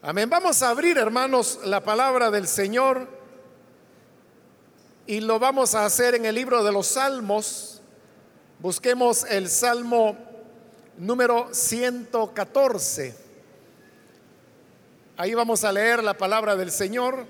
Amén. 0.00 0.30
Vamos 0.30 0.62
a 0.62 0.68
abrir, 0.68 0.96
hermanos, 0.96 1.58
la 1.64 1.82
palabra 1.82 2.30
del 2.30 2.46
Señor 2.46 3.08
y 5.08 5.20
lo 5.20 5.40
vamos 5.40 5.74
a 5.74 5.84
hacer 5.84 6.14
en 6.14 6.24
el 6.24 6.36
libro 6.36 6.62
de 6.62 6.70
los 6.70 6.86
Salmos. 6.86 7.82
Busquemos 8.60 9.24
el 9.24 9.48
Salmo 9.48 10.16
número 10.98 11.48
114. 11.52 13.16
Ahí 15.16 15.34
vamos 15.34 15.64
a 15.64 15.72
leer 15.72 16.04
la 16.04 16.16
palabra 16.16 16.54
del 16.54 16.70
Señor. 16.70 17.26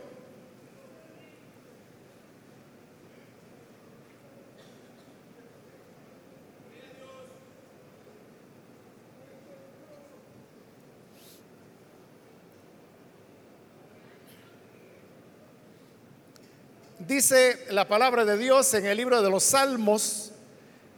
Dice 17.08 17.64
la 17.70 17.88
palabra 17.88 18.26
de 18.26 18.36
Dios 18.36 18.74
en 18.74 18.84
el 18.84 18.98
libro 18.98 19.22
de 19.22 19.30
los 19.30 19.42
Salmos, 19.42 20.30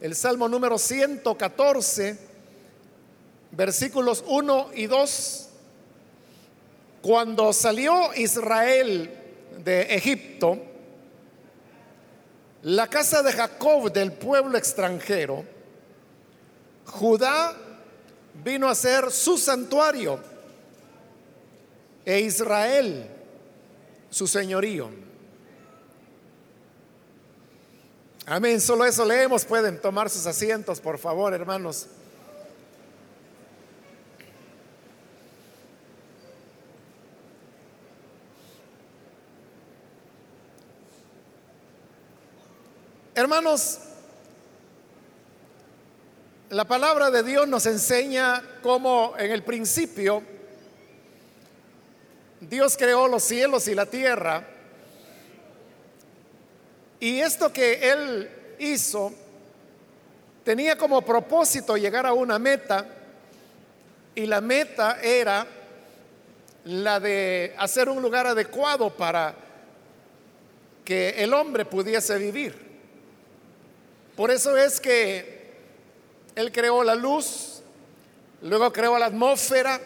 el 0.01 0.13
Salmo 0.13 0.49
número 0.49 0.77
114, 0.77 2.19
versículos 3.51 4.21
1 4.27 4.71
y 4.75 4.87
2. 4.87 5.49
Cuando 7.01 7.53
salió 7.53 8.13
Israel 8.13 9.09
de 9.63 9.83
Egipto, 9.83 10.61
la 12.63 12.87
casa 12.87 13.23
de 13.23 13.31
Jacob 13.31 13.89
del 13.89 14.11
pueblo 14.11 14.57
extranjero, 14.57 15.45
Judá 16.87 17.55
vino 18.43 18.67
a 18.67 18.75
ser 18.75 19.11
su 19.11 19.37
santuario 19.37 20.19
e 22.03 22.19
Israel 22.19 23.09
su 24.09 24.27
señorío. 24.27 25.09
Amén, 28.33 28.61
solo 28.61 28.85
eso 28.85 29.03
leemos. 29.03 29.43
Pueden 29.43 29.77
tomar 29.81 30.09
sus 30.09 30.25
asientos, 30.25 30.79
por 30.79 30.97
favor, 30.97 31.33
hermanos. 31.33 31.87
Hermanos, 43.13 43.79
la 46.51 46.63
palabra 46.63 47.11
de 47.11 47.23
Dios 47.23 47.49
nos 47.49 47.65
enseña 47.65 48.41
cómo 48.63 49.13
en 49.17 49.31
el 49.31 49.43
principio 49.43 50.23
Dios 52.39 52.77
creó 52.77 53.09
los 53.09 53.23
cielos 53.23 53.67
y 53.67 53.75
la 53.75 53.87
tierra 53.87 54.47
y 57.01 57.19
esto 57.19 57.51
que 57.51 57.91
él 57.91 58.29
hizo 58.59 59.11
tenía 60.43 60.77
como 60.77 61.01
propósito 61.01 61.75
llegar 61.75 62.05
a 62.05 62.13
una 62.13 62.37
meta 62.37 62.85
y 64.13 64.27
la 64.27 64.39
meta 64.39 64.99
era 65.01 65.47
la 66.65 66.99
de 66.99 67.55
hacer 67.57 67.89
un 67.89 68.03
lugar 68.03 68.27
adecuado 68.27 68.91
para 68.91 69.33
que 70.85 71.23
el 71.23 71.33
hombre 71.33 71.65
pudiese 71.65 72.17
vivir. 72.19 72.55
Por 74.15 74.29
eso 74.29 74.55
es 74.55 74.79
que 74.79 75.53
él 76.35 76.51
creó 76.51 76.83
la 76.83 76.93
luz, 76.93 77.63
luego 78.43 78.71
creó 78.71 78.99
la 78.99 79.07
atmósfera, 79.07 79.81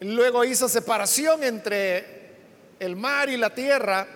luego 0.00 0.44
hizo 0.44 0.66
separación 0.66 1.44
entre 1.44 2.14
el 2.80 2.96
mar 2.96 3.28
y 3.28 3.36
la 3.36 3.50
tierra, 3.50 4.06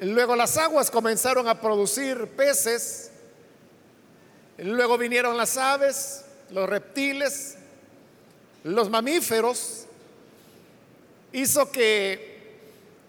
Luego 0.00 0.36
las 0.36 0.56
aguas 0.56 0.90
comenzaron 0.90 1.48
a 1.48 1.60
producir 1.60 2.28
peces. 2.28 3.10
Luego 4.58 4.96
vinieron 4.96 5.36
las 5.36 5.56
aves, 5.56 6.24
los 6.50 6.68
reptiles, 6.68 7.56
los 8.64 8.88
mamíferos. 8.90 9.86
Hizo 11.32 11.70
que 11.72 12.38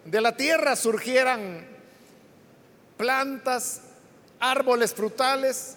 de 0.05 0.21
la 0.21 0.35
tierra 0.35 0.75
surgieran 0.75 1.67
plantas, 2.97 3.81
árboles 4.39 4.93
frutales. 4.93 5.75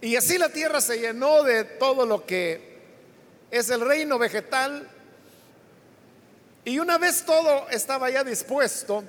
Y 0.00 0.14
así 0.14 0.38
la 0.38 0.50
tierra 0.50 0.80
se 0.80 0.98
llenó 0.98 1.42
de 1.42 1.64
todo 1.64 2.06
lo 2.06 2.24
que 2.24 2.78
es 3.50 3.68
el 3.70 3.80
reino 3.80 4.18
vegetal. 4.18 4.88
Y 6.64 6.78
una 6.78 6.98
vez 6.98 7.24
todo 7.24 7.68
estaba 7.70 8.10
ya 8.10 8.24
dispuesto, 8.24 9.04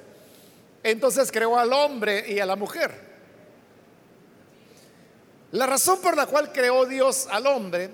entonces 0.92 1.31
creó 1.31 1.58
al 1.58 1.74
hombre 1.74 2.25
y 2.31 2.40
a 2.40 2.46
la 2.46 2.56
mujer. 2.56 3.08
La 5.52 5.66
razón 5.66 6.02
por 6.02 6.16
la 6.16 6.25
cual 6.25 6.52
creó 6.52 6.86
Dios 6.86 7.28
al 7.31 7.48
hombre 7.48 7.90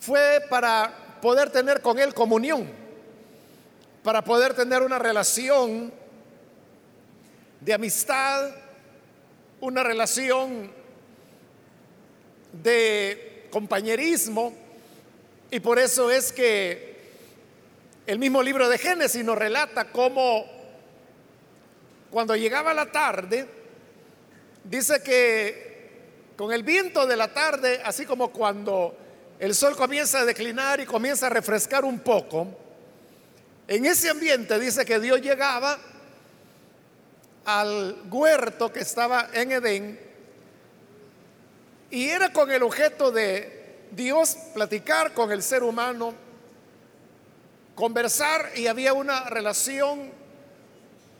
fue 0.00 0.40
para 0.48 1.18
poder 1.20 1.50
tener 1.50 1.80
con 1.82 1.98
él 1.98 2.14
comunión, 2.14 2.68
para 4.02 4.22
poder 4.22 4.54
tener 4.54 4.82
una 4.82 4.98
relación 4.98 5.92
de 7.60 7.74
amistad, 7.74 8.50
una 9.60 9.82
relación 9.82 10.70
de 12.52 13.48
compañerismo, 13.50 14.52
y 15.50 15.60
por 15.60 15.78
eso 15.78 16.10
es 16.10 16.32
que 16.32 16.96
el 18.06 18.18
mismo 18.18 18.42
libro 18.42 18.68
de 18.68 18.78
Génesis 18.78 19.24
nos 19.24 19.38
relata 19.38 19.90
cómo 19.90 20.55
cuando 22.10 22.36
llegaba 22.36 22.72
la 22.74 22.90
tarde, 22.90 23.46
dice 24.64 25.02
que 25.02 25.66
con 26.36 26.52
el 26.52 26.62
viento 26.62 27.06
de 27.06 27.16
la 27.16 27.32
tarde, 27.32 27.80
así 27.84 28.04
como 28.04 28.30
cuando 28.30 28.96
el 29.38 29.54
sol 29.54 29.76
comienza 29.76 30.20
a 30.20 30.24
declinar 30.24 30.80
y 30.80 30.86
comienza 30.86 31.26
a 31.26 31.30
refrescar 31.30 31.84
un 31.84 32.00
poco, 32.00 32.46
en 33.68 33.86
ese 33.86 34.10
ambiente 34.10 34.58
dice 34.58 34.84
que 34.84 35.00
Dios 35.00 35.20
llegaba 35.20 35.78
al 37.44 37.96
huerto 38.10 38.72
que 38.72 38.80
estaba 38.80 39.28
en 39.32 39.52
Edén 39.52 40.00
y 41.90 42.08
era 42.08 42.32
con 42.32 42.50
el 42.50 42.62
objeto 42.62 43.10
de 43.10 43.86
Dios 43.92 44.36
platicar 44.54 45.14
con 45.14 45.32
el 45.32 45.42
ser 45.42 45.62
humano, 45.62 46.14
conversar 47.74 48.50
y 48.56 48.66
había 48.66 48.92
una 48.92 49.28
relación 49.30 50.10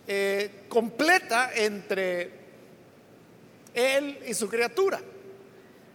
eh, 0.06 0.66
completa 0.68 1.50
entre 1.54 2.30
él 3.74 4.20
y 4.26 4.34
su 4.34 4.48
criatura. 4.48 5.00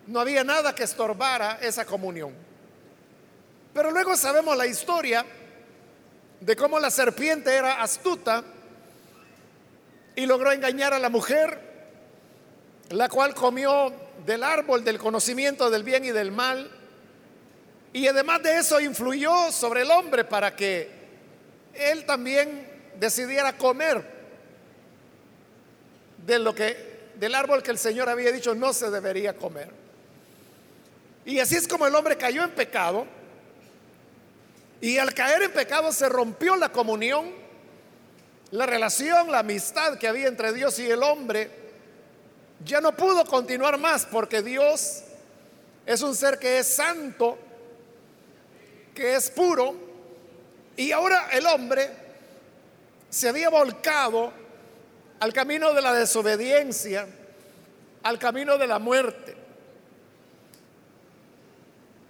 No 0.07 0.19
había 0.19 0.43
nada 0.43 0.75
que 0.75 0.83
estorbara 0.83 1.59
esa 1.61 1.85
comunión. 1.85 2.33
Pero 3.73 3.91
luego 3.91 4.15
sabemos 4.17 4.57
la 4.57 4.67
historia 4.67 5.25
de 6.41 6.55
cómo 6.55 6.79
la 6.79 6.91
serpiente 6.91 7.53
era 7.55 7.81
astuta 7.81 8.43
y 10.15 10.25
logró 10.25 10.51
engañar 10.51 10.93
a 10.93 10.99
la 10.99 11.09
mujer, 11.09 11.59
la 12.89 13.07
cual 13.07 13.33
comió 13.33 13.93
del 14.25 14.43
árbol 14.43 14.83
del 14.83 14.97
conocimiento 14.97 15.69
del 15.69 15.83
bien 15.83 16.03
y 16.03 16.11
del 16.11 16.31
mal, 16.31 16.69
y 17.93 18.07
además 18.07 18.43
de 18.43 18.57
eso 18.57 18.79
influyó 18.79 19.51
sobre 19.51 19.81
el 19.81 19.91
hombre 19.91 20.23
para 20.23 20.55
que 20.55 20.89
él 21.73 22.05
también 22.05 22.70
decidiera 23.01 23.57
comer 23.57 24.05
de 26.23 26.37
lo 26.37 26.53
que 26.53 26.91
del 27.15 27.33
árbol 27.33 27.63
que 27.63 27.71
el 27.71 27.79
Señor 27.79 28.07
había 28.07 28.31
dicho 28.31 28.53
no 28.53 28.73
se 28.73 28.91
debería 28.91 29.35
comer. 29.35 29.71
Y 31.25 31.39
así 31.39 31.55
es 31.55 31.67
como 31.67 31.87
el 31.87 31.95
hombre 31.95 32.15
cayó 32.15 32.43
en 32.43 32.51
pecado. 32.51 33.07
Y 34.81 34.99
al 34.99 35.15
caer 35.15 35.41
en 35.41 35.51
pecado 35.51 35.91
se 35.91 36.09
rompió 36.09 36.55
la 36.55 36.71
comunión, 36.71 37.31
la 38.51 38.67
relación, 38.67 39.31
la 39.31 39.39
amistad 39.39 39.97
que 39.97 40.07
había 40.07 40.27
entre 40.27 40.53
Dios 40.53 40.77
y 40.77 40.89
el 40.89 41.01
hombre. 41.01 41.49
Ya 42.63 42.81
no 42.81 42.95
pudo 42.95 43.25
continuar 43.25 43.79
más 43.79 44.05
porque 44.05 44.43
Dios 44.43 45.03
es 45.87 46.03
un 46.03 46.15
ser 46.15 46.37
que 46.37 46.59
es 46.59 46.67
santo, 46.67 47.39
que 48.93 49.15
es 49.15 49.31
puro. 49.31 49.73
Y 50.77 50.91
ahora 50.91 51.29
el 51.31 51.47
hombre 51.47 52.00
se 53.11 53.27
había 53.27 53.49
volcado 53.49 54.31
al 55.19 55.33
camino 55.33 55.73
de 55.73 55.81
la 55.81 55.93
desobediencia, 55.93 57.05
al 58.03 58.17
camino 58.17 58.57
de 58.57 58.65
la 58.65 58.79
muerte. 58.79 59.35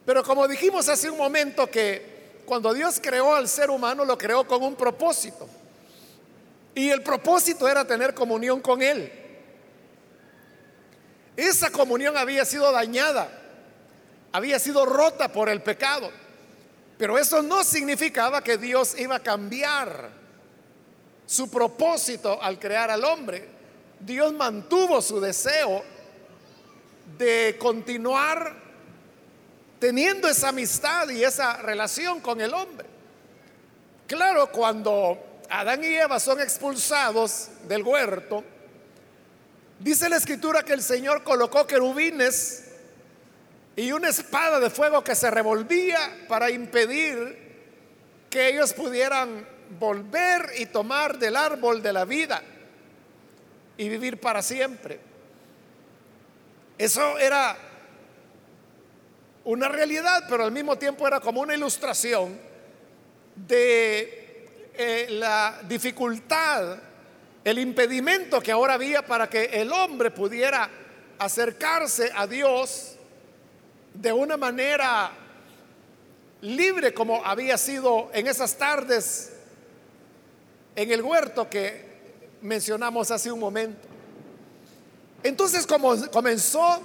Pero 0.05 0.23
como 0.23 0.47
dijimos 0.47 0.87
hace 0.87 1.09
un 1.09 1.17
momento 1.17 1.69
que 1.69 2.43
cuando 2.45 2.71
Dios 2.73 2.99
creó 3.01 3.33
al 3.33 3.47
ser 3.47 3.71
humano 3.71 4.05
lo 4.05 4.17
creó 4.17 4.45
con 4.45 4.61
un 4.61 4.75
propósito. 4.75 5.49
Y 6.75 6.89
el 6.89 7.01
propósito 7.01 7.67
era 7.67 7.83
tener 7.83 8.13
comunión 8.13 8.61
con 8.61 8.81
Él. 8.81 9.11
Esa 11.35 11.71
comunión 11.71 12.15
había 12.15 12.45
sido 12.45 12.71
dañada, 12.71 13.27
había 14.31 14.59
sido 14.59 14.85
rota 14.85 15.31
por 15.31 15.49
el 15.49 15.63
pecado. 15.63 16.11
Pero 16.99 17.17
eso 17.17 17.41
no 17.41 17.63
significaba 17.63 18.43
que 18.43 18.57
Dios 18.57 18.97
iba 18.99 19.15
a 19.15 19.19
cambiar 19.19 20.20
su 21.31 21.49
propósito 21.49 22.43
al 22.43 22.59
crear 22.59 22.91
al 22.91 23.05
hombre. 23.05 23.47
Dios 24.01 24.33
mantuvo 24.33 25.01
su 25.01 25.21
deseo 25.21 25.81
de 27.17 27.55
continuar 27.57 28.53
teniendo 29.79 30.27
esa 30.27 30.49
amistad 30.49 31.07
y 31.07 31.23
esa 31.23 31.61
relación 31.61 32.19
con 32.19 32.41
el 32.41 32.53
hombre. 32.53 32.85
Claro, 34.07 34.51
cuando 34.51 35.39
Adán 35.49 35.81
y 35.85 35.95
Eva 35.95 36.19
son 36.19 36.41
expulsados 36.41 37.47
del 37.65 37.83
huerto, 37.83 38.43
dice 39.79 40.09
la 40.09 40.17
escritura 40.17 40.63
que 40.63 40.73
el 40.73 40.83
Señor 40.83 41.23
colocó 41.23 41.65
querubines 41.65 42.65
y 43.77 43.93
una 43.93 44.09
espada 44.09 44.59
de 44.59 44.69
fuego 44.69 45.01
que 45.01 45.15
se 45.15 45.31
revolvía 45.31 46.25
para 46.27 46.51
impedir 46.51 47.39
que 48.29 48.49
ellos 48.49 48.73
pudieran 48.73 49.60
volver 49.79 50.51
y 50.57 50.67
tomar 50.67 51.17
del 51.17 51.35
árbol 51.35 51.81
de 51.81 51.93
la 51.93 52.05
vida 52.05 52.41
y 53.77 53.89
vivir 53.89 54.19
para 54.19 54.41
siempre. 54.41 54.99
Eso 56.77 57.17
era 57.17 57.57
una 59.43 59.67
realidad, 59.67 60.25
pero 60.29 60.43
al 60.43 60.51
mismo 60.51 60.77
tiempo 60.77 61.07
era 61.07 61.19
como 61.19 61.41
una 61.41 61.55
ilustración 61.55 62.39
de 63.35 64.69
eh, 64.73 65.07
la 65.09 65.61
dificultad, 65.67 66.77
el 67.43 67.59
impedimento 67.59 68.41
que 68.41 68.51
ahora 68.51 68.75
había 68.75 69.05
para 69.05 69.29
que 69.29 69.45
el 69.45 69.71
hombre 69.71 70.11
pudiera 70.11 70.69
acercarse 71.17 72.11
a 72.15 72.27
Dios 72.27 72.95
de 73.93 74.13
una 74.13 74.37
manera 74.37 75.11
libre 76.41 76.93
como 76.93 77.23
había 77.23 77.57
sido 77.57 78.09
en 78.13 78.27
esas 78.27 78.57
tardes 78.57 79.30
en 80.75 80.91
el 80.91 81.01
huerto 81.01 81.49
que 81.49 81.89
mencionamos 82.41 83.11
hace 83.11 83.31
un 83.31 83.39
momento. 83.39 83.87
Entonces 85.23 85.67
como 85.67 85.95
comenzó 86.09 86.81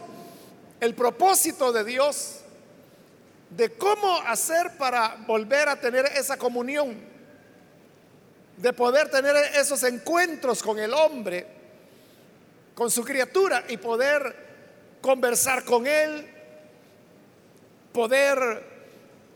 el 0.80 0.94
propósito 0.94 1.72
de 1.72 1.84
Dios 1.84 2.40
de 3.50 3.72
cómo 3.72 4.18
hacer 4.26 4.76
para 4.76 5.16
volver 5.26 5.68
a 5.68 5.80
tener 5.80 6.04
esa 6.06 6.36
comunión, 6.36 6.96
de 8.56 8.72
poder 8.72 9.10
tener 9.10 9.36
esos 9.54 9.82
encuentros 9.84 10.62
con 10.62 10.78
el 10.78 10.92
hombre, 10.92 11.46
con 12.74 12.90
su 12.90 13.04
criatura 13.04 13.64
y 13.68 13.76
poder 13.76 14.46
conversar 15.00 15.64
con 15.64 15.86
él, 15.86 16.26
poder 17.92 18.62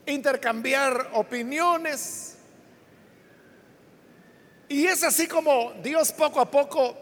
intercambiar 0.07 1.11
opiniones. 1.13 2.30
Y 4.71 4.87
es 4.87 5.03
así 5.03 5.27
como 5.27 5.73
Dios 5.83 6.13
poco 6.13 6.39
a 6.39 6.49
poco 6.49 6.97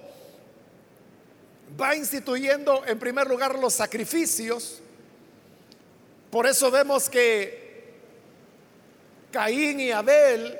va 1.78 1.94
instituyendo 1.94 2.82
en 2.86 2.98
primer 2.98 3.28
lugar 3.28 3.58
los 3.58 3.74
sacrificios. 3.74 4.80
Por 6.30 6.46
eso 6.46 6.70
vemos 6.70 7.10
que 7.10 7.92
Caín 9.30 9.80
y 9.80 9.90
Abel 9.90 10.58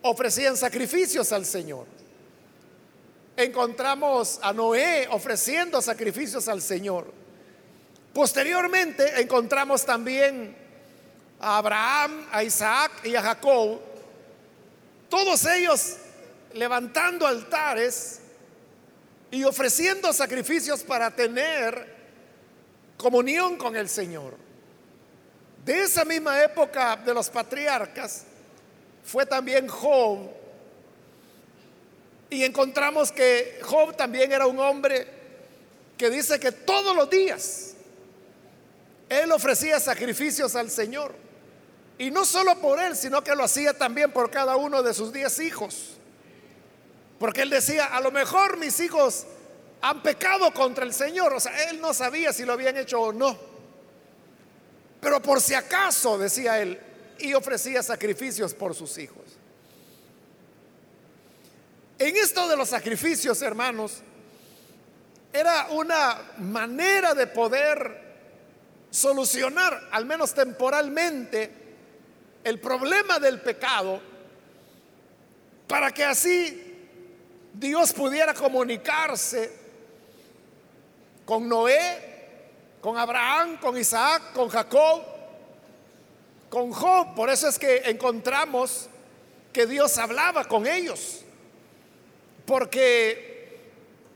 ofrecían 0.00 0.56
sacrificios 0.56 1.30
al 1.30 1.44
Señor. 1.44 1.84
Encontramos 3.36 4.40
a 4.40 4.54
Noé 4.54 5.08
ofreciendo 5.10 5.82
sacrificios 5.82 6.48
al 6.48 6.62
Señor. 6.62 7.12
Posteriormente 8.14 9.20
encontramos 9.20 9.84
también 9.84 10.56
a 11.38 11.58
Abraham, 11.58 12.26
a 12.32 12.42
Isaac 12.42 12.92
y 13.04 13.14
a 13.14 13.20
Jacob, 13.20 13.87
todos 15.08 15.44
ellos 15.46 15.96
levantando 16.52 17.26
altares 17.26 18.20
y 19.30 19.44
ofreciendo 19.44 20.12
sacrificios 20.12 20.82
para 20.82 21.10
tener 21.10 21.96
comunión 22.96 23.56
con 23.56 23.76
el 23.76 23.88
Señor. 23.88 24.34
De 25.64 25.82
esa 25.82 26.04
misma 26.04 26.42
época 26.42 26.96
de 26.96 27.12
los 27.12 27.28
patriarcas 27.28 28.24
fue 29.04 29.26
también 29.26 29.68
Job. 29.68 30.30
Y 32.30 32.44
encontramos 32.44 33.10
que 33.10 33.58
Job 33.62 33.96
también 33.96 34.32
era 34.32 34.46
un 34.46 34.58
hombre 34.58 35.06
que 35.96 36.10
dice 36.10 36.38
que 36.38 36.52
todos 36.52 36.94
los 36.94 37.08
días 37.10 37.74
él 39.08 39.32
ofrecía 39.32 39.80
sacrificios 39.80 40.54
al 40.54 40.70
Señor. 40.70 41.27
Y 41.98 42.10
no 42.10 42.24
solo 42.24 42.60
por 42.60 42.78
él, 42.78 42.96
sino 42.96 43.22
que 43.24 43.34
lo 43.34 43.44
hacía 43.44 43.76
también 43.76 44.12
por 44.12 44.30
cada 44.30 44.56
uno 44.56 44.82
de 44.82 44.94
sus 44.94 45.12
diez 45.12 45.40
hijos. 45.40 45.96
Porque 47.18 47.42
él 47.42 47.50
decía, 47.50 47.86
a 47.86 48.00
lo 48.00 48.12
mejor 48.12 48.56
mis 48.56 48.78
hijos 48.78 49.26
han 49.80 50.02
pecado 50.02 50.52
contra 50.52 50.84
el 50.84 50.94
Señor. 50.94 51.32
O 51.32 51.40
sea, 51.40 51.70
él 51.70 51.80
no 51.80 51.92
sabía 51.92 52.32
si 52.32 52.44
lo 52.44 52.52
habían 52.52 52.76
hecho 52.76 53.00
o 53.00 53.12
no. 53.12 53.36
Pero 55.00 55.20
por 55.20 55.40
si 55.40 55.54
acaso, 55.54 56.16
decía 56.18 56.60
él, 56.60 56.80
y 57.18 57.34
ofrecía 57.34 57.82
sacrificios 57.82 58.54
por 58.54 58.74
sus 58.74 58.96
hijos. 58.98 59.24
En 61.98 62.16
esto 62.16 62.46
de 62.46 62.56
los 62.56 62.68
sacrificios, 62.68 63.42
hermanos, 63.42 64.02
era 65.32 65.66
una 65.70 66.32
manera 66.38 67.14
de 67.14 67.26
poder 67.26 68.06
solucionar, 68.90 69.88
al 69.90 70.06
menos 70.06 70.32
temporalmente, 70.32 71.67
el 72.44 72.60
problema 72.60 73.18
del 73.18 73.40
pecado, 73.40 74.00
para 75.66 75.92
que 75.92 76.04
así 76.04 76.88
Dios 77.52 77.92
pudiera 77.92 78.34
comunicarse 78.34 79.52
con 81.24 81.48
Noé, 81.48 82.06
con 82.80 82.96
Abraham, 82.96 83.58
con 83.58 83.76
Isaac, 83.76 84.32
con 84.32 84.48
Jacob, 84.48 85.02
con 86.48 86.72
Job. 86.72 87.14
Por 87.14 87.28
eso 87.28 87.48
es 87.48 87.58
que 87.58 87.82
encontramos 87.84 88.88
que 89.52 89.66
Dios 89.66 89.98
hablaba 89.98 90.44
con 90.44 90.66
ellos, 90.66 91.22
porque 92.46 93.60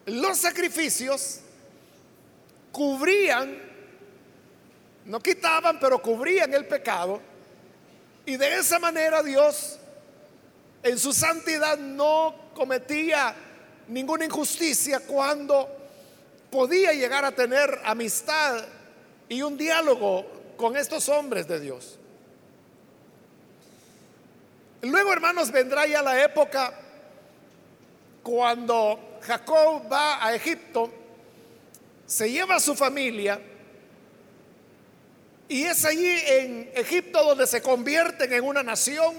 los 0.06 0.38
sacrificios 0.38 1.40
cubrían 2.70 3.72
no 5.04 5.20
quitaban, 5.20 5.78
pero 5.80 6.00
cubrían 6.00 6.52
el 6.54 6.66
pecado. 6.66 7.20
Y 8.24 8.36
de 8.36 8.58
esa 8.58 8.78
manera 8.78 9.22
Dios 9.22 9.78
en 10.82 10.98
su 10.98 11.12
santidad 11.12 11.78
no 11.78 12.34
cometía 12.54 13.34
ninguna 13.88 14.24
injusticia 14.24 15.00
cuando 15.00 15.68
podía 16.50 16.92
llegar 16.92 17.24
a 17.24 17.32
tener 17.32 17.80
amistad 17.84 18.64
y 19.28 19.42
un 19.42 19.56
diálogo 19.56 20.26
con 20.56 20.76
estos 20.76 21.08
hombres 21.08 21.48
de 21.48 21.60
Dios. 21.60 21.98
Luego, 24.82 25.12
hermanos, 25.12 25.50
vendrá 25.50 25.86
ya 25.86 26.02
la 26.02 26.22
época 26.22 26.74
cuando 28.22 29.18
Jacob 29.22 29.90
va 29.90 30.24
a 30.24 30.34
Egipto, 30.34 30.92
se 32.06 32.30
lleva 32.30 32.56
a 32.56 32.60
su 32.60 32.74
familia, 32.74 33.40
y 35.52 35.64
es 35.64 35.84
allí 35.84 36.06
en 36.06 36.70
Egipto 36.74 37.22
donde 37.22 37.46
se 37.46 37.60
convierten 37.60 38.32
en 38.32 38.42
una 38.42 38.62
nación. 38.62 39.14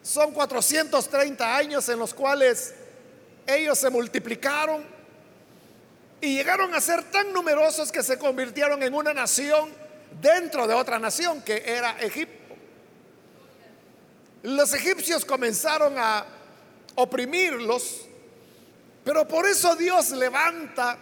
Son 0.00 0.30
430 0.30 1.56
años 1.56 1.88
en 1.88 1.98
los 1.98 2.14
cuales 2.14 2.72
ellos 3.44 3.76
se 3.76 3.90
multiplicaron 3.90 4.84
y 6.20 6.36
llegaron 6.36 6.72
a 6.72 6.80
ser 6.80 7.02
tan 7.10 7.32
numerosos 7.32 7.90
que 7.90 8.00
se 8.04 8.16
convirtieron 8.16 8.80
en 8.84 8.94
una 8.94 9.12
nación 9.12 9.72
dentro 10.22 10.68
de 10.68 10.74
otra 10.74 11.00
nación 11.00 11.42
que 11.42 11.64
era 11.66 11.98
Egipto. 11.98 12.54
Los 14.44 14.72
egipcios 14.72 15.24
comenzaron 15.24 15.94
a 15.98 16.24
oprimirlos, 16.94 18.02
pero 19.02 19.26
por 19.26 19.48
eso 19.48 19.74
Dios 19.74 20.10
levanta 20.10 20.96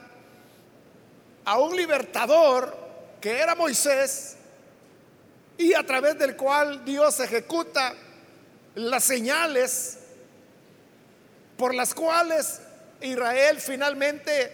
a 1.45 1.59
un 1.59 1.77
libertador 1.77 2.86
que 3.21 3.39
era 3.39 3.55
Moisés 3.55 4.37
y 5.59 5.75
a 5.75 5.85
través 5.85 6.19
del 6.19 6.37
cual 6.37 6.85
Dios 6.85 7.21
ejecuta 7.21 7.95
las 8.75 9.05
señales 9.05 9.99
por 11.57 11.75
las 11.75 11.95
cuales 11.95 12.61
Israel 13.01 13.61
finalmente 13.61 14.53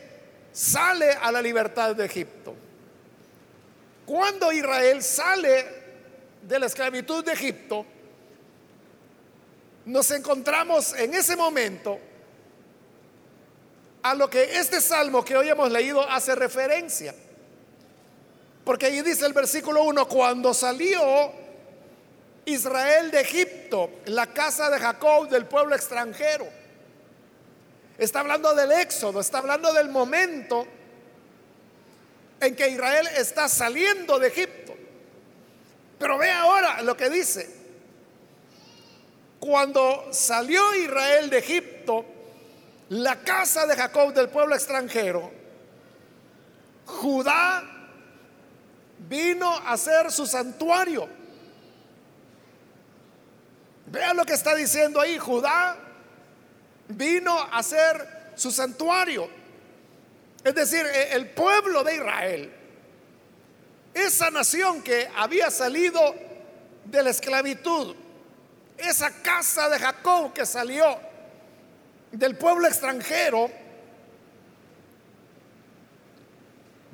sale 0.52 1.10
a 1.10 1.32
la 1.32 1.42
libertad 1.42 1.96
de 1.96 2.04
Egipto. 2.04 2.54
Cuando 4.06 4.52
Israel 4.52 5.02
sale 5.02 5.82
de 6.42 6.58
la 6.58 6.66
esclavitud 6.66 7.24
de 7.24 7.32
Egipto, 7.32 7.86
nos 9.86 10.10
encontramos 10.10 10.94
en 10.94 11.14
ese 11.14 11.34
momento 11.34 11.98
a 14.02 14.14
lo 14.14 14.28
que 14.28 14.58
este 14.58 14.80
salmo 14.80 15.24
que 15.24 15.36
hoy 15.36 15.48
hemos 15.48 15.70
leído 15.70 16.08
hace 16.08 16.34
referencia. 16.34 17.14
Porque 18.72 18.86
ahí 18.86 19.02
dice 19.02 19.26
el 19.26 19.34
versículo 19.34 19.82
1, 19.84 20.08
cuando 20.08 20.54
salió 20.54 21.30
Israel 22.46 23.10
de 23.10 23.20
Egipto, 23.20 23.90
la 24.06 24.28
casa 24.28 24.70
de 24.70 24.78
Jacob, 24.78 25.28
del 25.28 25.44
pueblo 25.44 25.76
extranjero. 25.76 26.48
Está 27.98 28.20
hablando 28.20 28.54
del 28.54 28.72
éxodo, 28.72 29.20
está 29.20 29.40
hablando 29.40 29.74
del 29.74 29.90
momento 29.90 30.66
en 32.40 32.56
que 32.56 32.70
Israel 32.70 33.08
está 33.14 33.46
saliendo 33.46 34.18
de 34.18 34.28
Egipto. 34.28 34.74
Pero 35.98 36.16
ve 36.16 36.30
ahora 36.30 36.80
lo 36.80 36.96
que 36.96 37.10
dice. 37.10 37.54
Cuando 39.38 40.08
salió 40.12 40.74
Israel 40.76 41.28
de 41.28 41.36
Egipto, 41.40 42.06
la 42.88 43.16
casa 43.16 43.66
de 43.66 43.76
Jacob 43.76 44.14
del 44.14 44.30
pueblo 44.30 44.54
extranjero, 44.54 45.30
Judá 46.86 47.71
vino 49.08 49.50
a 49.66 49.76
ser 49.76 50.10
su 50.10 50.26
santuario. 50.26 51.08
Vean 53.86 54.16
lo 54.16 54.24
que 54.24 54.34
está 54.34 54.54
diciendo 54.54 55.00
ahí. 55.00 55.18
Judá 55.18 55.76
vino 56.88 57.38
a 57.38 57.62
ser 57.62 58.32
su 58.34 58.50
santuario. 58.50 59.28
Es 60.44 60.54
decir, 60.54 60.84
e, 60.86 61.12
el 61.12 61.30
pueblo 61.30 61.84
de 61.84 61.96
Israel, 61.96 62.52
esa 63.94 64.30
nación 64.30 64.82
que 64.82 65.08
había 65.14 65.50
salido 65.50 66.14
de 66.84 67.02
la 67.02 67.10
esclavitud, 67.10 67.94
esa 68.78 69.10
casa 69.22 69.68
de 69.68 69.78
Jacob 69.78 70.32
que 70.32 70.46
salió 70.46 70.98
del 72.10 72.36
pueblo 72.36 72.66
extranjero, 72.66 73.50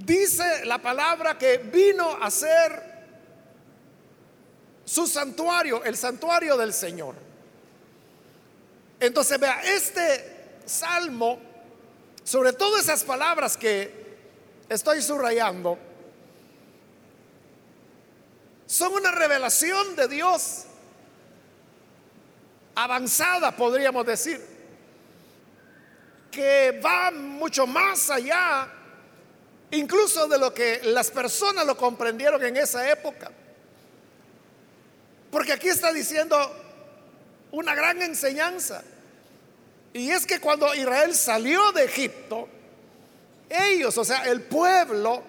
dice 0.08 0.64
la 0.64 0.78
palabra 0.78 1.36
que 1.36 1.58
vino 1.58 2.16
a 2.20 2.30
ser 2.30 2.88
su 4.84 5.06
santuario, 5.06 5.84
el 5.84 5.96
santuario 5.96 6.56
del 6.56 6.72
Señor. 6.72 7.14
Entonces, 8.98 9.38
vea, 9.38 9.60
este 9.62 10.60
salmo, 10.64 11.38
sobre 12.24 12.54
todo 12.54 12.78
esas 12.78 13.04
palabras 13.04 13.56
que 13.56 14.16
estoy 14.68 15.02
subrayando, 15.02 15.78
son 18.66 18.94
una 18.94 19.10
revelación 19.10 19.94
de 19.94 20.08
Dios 20.08 20.64
avanzada, 22.74 23.54
podríamos 23.54 24.06
decir, 24.06 24.42
que 26.30 26.80
va 26.84 27.10
mucho 27.10 27.66
más 27.66 28.08
allá, 28.10 28.68
incluso 29.70 30.26
de 30.28 30.38
lo 30.38 30.52
que 30.52 30.80
las 30.84 31.10
personas 31.10 31.66
lo 31.66 31.76
comprendieron 31.76 32.42
en 32.44 32.56
esa 32.56 32.90
época. 32.90 33.30
Porque 35.30 35.52
aquí 35.52 35.68
está 35.68 35.92
diciendo 35.92 36.36
una 37.52 37.74
gran 37.74 38.00
enseñanza. 38.02 38.82
Y 39.92 40.10
es 40.10 40.26
que 40.26 40.40
cuando 40.40 40.74
Israel 40.74 41.14
salió 41.14 41.72
de 41.72 41.84
Egipto, 41.84 42.48
ellos, 43.48 43.96
o 43.96 44.04
sea, 44.04 44.24
el 44.24 44.42
pueblo, 44.42 45.22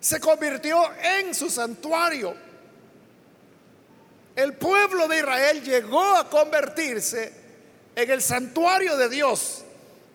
se 0.00 0.20
convirtió 0.20 0.82
en 1.02 1.34
su 1.34 1.50
santuario. 1.50 2.34
El 4.34 4.54
pueblo 4.54 5.08
de 5.08 5.18
Israel 5.18 5.62
llegó 5.62 6.16
a 6.16 6.28
convertirse 6.28 7.32
en 7.94 8.10
el 8.10 8.20
santuario 8.20 8.96
de 8.98 9.08
Dios, 9.08 9.62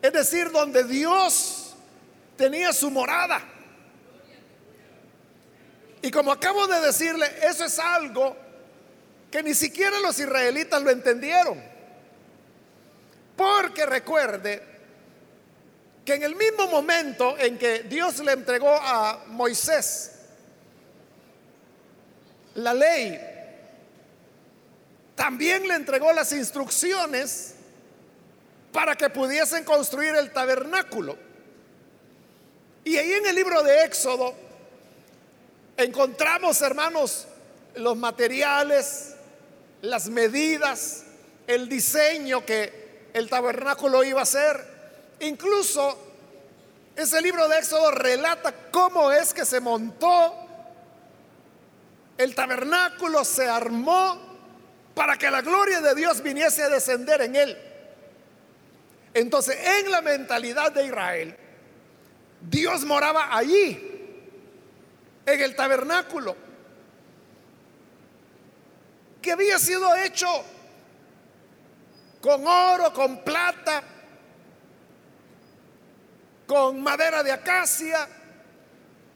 es 0.01 0.13
decir, 0.13 0.51
donde 0.51 0.83
Dios 0.83 1.60
tenía 2.37 2.73
su 2.73 2.89
morada. 2.89 3.41
Y 6.01 6.09
como 6.09 6.31
acabo 6.31 6.65
de 6.67 6.81
decirle, 6.81 7.27
eso 7.43 7.65
es 7.65 7.77
algo 7.77 8.35
que 9.29 9.43
ni 9.43 9.53
siquiera 9.53 9.99
los 9.99 10.19
israelitas 10.19 10.81
lo 10.81 10.89
entendieron. 10.89 11.63
Porque 13.35 13.85
recuerde 13.85 14.63
que 16.03 16.15
en 16.15 16.23
el 16.23 16.35
mismo 16.35 16.67
momento 16.67 17.37
en 17.37 17.57
que 17.57 17.83
Dios 17.83 18.19
le 18.19 18.33
entregó 18.33 18.73
a 18.73 19.23
Moisés 19.27 20.11
la 22.55 22.73
ley, 22.73 23.19
también 25.15 25.67
le 25.67 25.75
entregó 25.75 26.11
las 26.13 26.31
instrucciones 26.31 27.55
para 28.71 28.95
que 28.95 29.09
pudiesen 29.09 29.63
construir 29.63 30.15
el 30.15 30.31
tabernáculo. 30.31 31.30
Y 32.83 32.97
ahí 32.97 33.13
en 33.13 33.27
el 33.27 33.35
libro 33.35 33.61
de 33.63 33.83
Éxodo 33.83 34.33
encontramos, 35.77 36.61
hermanos, 36.61 37.27
los 37.75 37.95
materiales, 37.95 39.15
las 39.81 40.09
medidas, 40.09 41.03
el 41.47 41.69
diseño 41.69 42.45
que 42.45 43.09
el 43.13 43.29
tabernáculo 43.29 44.03
iba 44.03 44.21
a 44.21 44.25
ser. 44.25 44.65
Incluso 45.19 45.97
ese 46.95 47.21
libro 47.21 47.47
de 47.47 47.59
Éxodo 47.59 47.91
relata 47.91 48.53
cómo 48.71 49.11
es 49.11 49.33
que 49.33 49.45
se 49.45 49.59
montó 49.59 50.35
el 52.17 52.35
tabernáculo, 52.35 53.23
se 53.23 53.47
armó 53.47 54.19
para 54.93 55.17
que 55.17 55.31
la 55.31 55.41
gloria 55.41 55.81
de 55.81 55.95
Dios 55.95 56.21
viniese 56.21 56.63
a 56.63 56.69
descender 56.69 57.21
en 57.21 57.35
él. 57.35 57.57
Entonces, 59.13 59.57
en 59.81 59.91
la 59.91 60.01
mentalidad 60.01 60.71
de 60.71 60.85
Israel, 60.85 61.37
Dios 62.41 62.83
moraba 62.85 63.35
allí, 63.35 63.79
en 65.25 65.41
el 65.41 65.55
tabernáculo. 65.55 66.35
Que 69.21 69.31
había 69.31 69.59
sido 69.59 69.95
hecho 69.95 70.27
con 72.19 72.45
oro, 72.45 72.91
con 72.93 73.23
plata, 73.23 73.83
con 76.47 76.81
madera 76.81 77.21
de 77.21 77.31
acacia, 77.31 78.07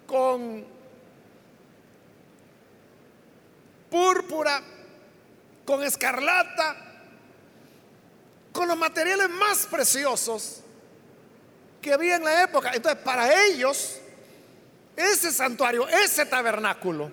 con 0.05 0.65
púrpura, 3.89 4.61
con 5.65 5.83
escarlata, 5.83 6.75
con 8.51 8.67
los 8.67 8.77
materiales 8.77 9.29
más 9.29 9.65
preciosos 9.65 10.64
que 11.85 11.93
había 11.93 12.15
en 12.15 12.23
la 12.23 12.41
época. 12.41 12.71
Entonces, 12.73 12.99
para 13.03 13.45
ellos, 13.45 13.97
ese 14.95 15.31
santuario, 15.31 15.87
ese 15.87 16.25
tabernáculo, 16.25 17.11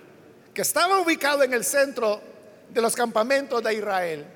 que 0.54 0.62
estaba 0.62 0.98
ubicado 0.98 1.42
en 1.42 1.52
el 1.52 1.62
centro 1.62 2.22
de 2.70 2.80
los 2.80 2.96
campamentos 2.96 3.62
de 3.62 3.74
Israel. 3.74 4.26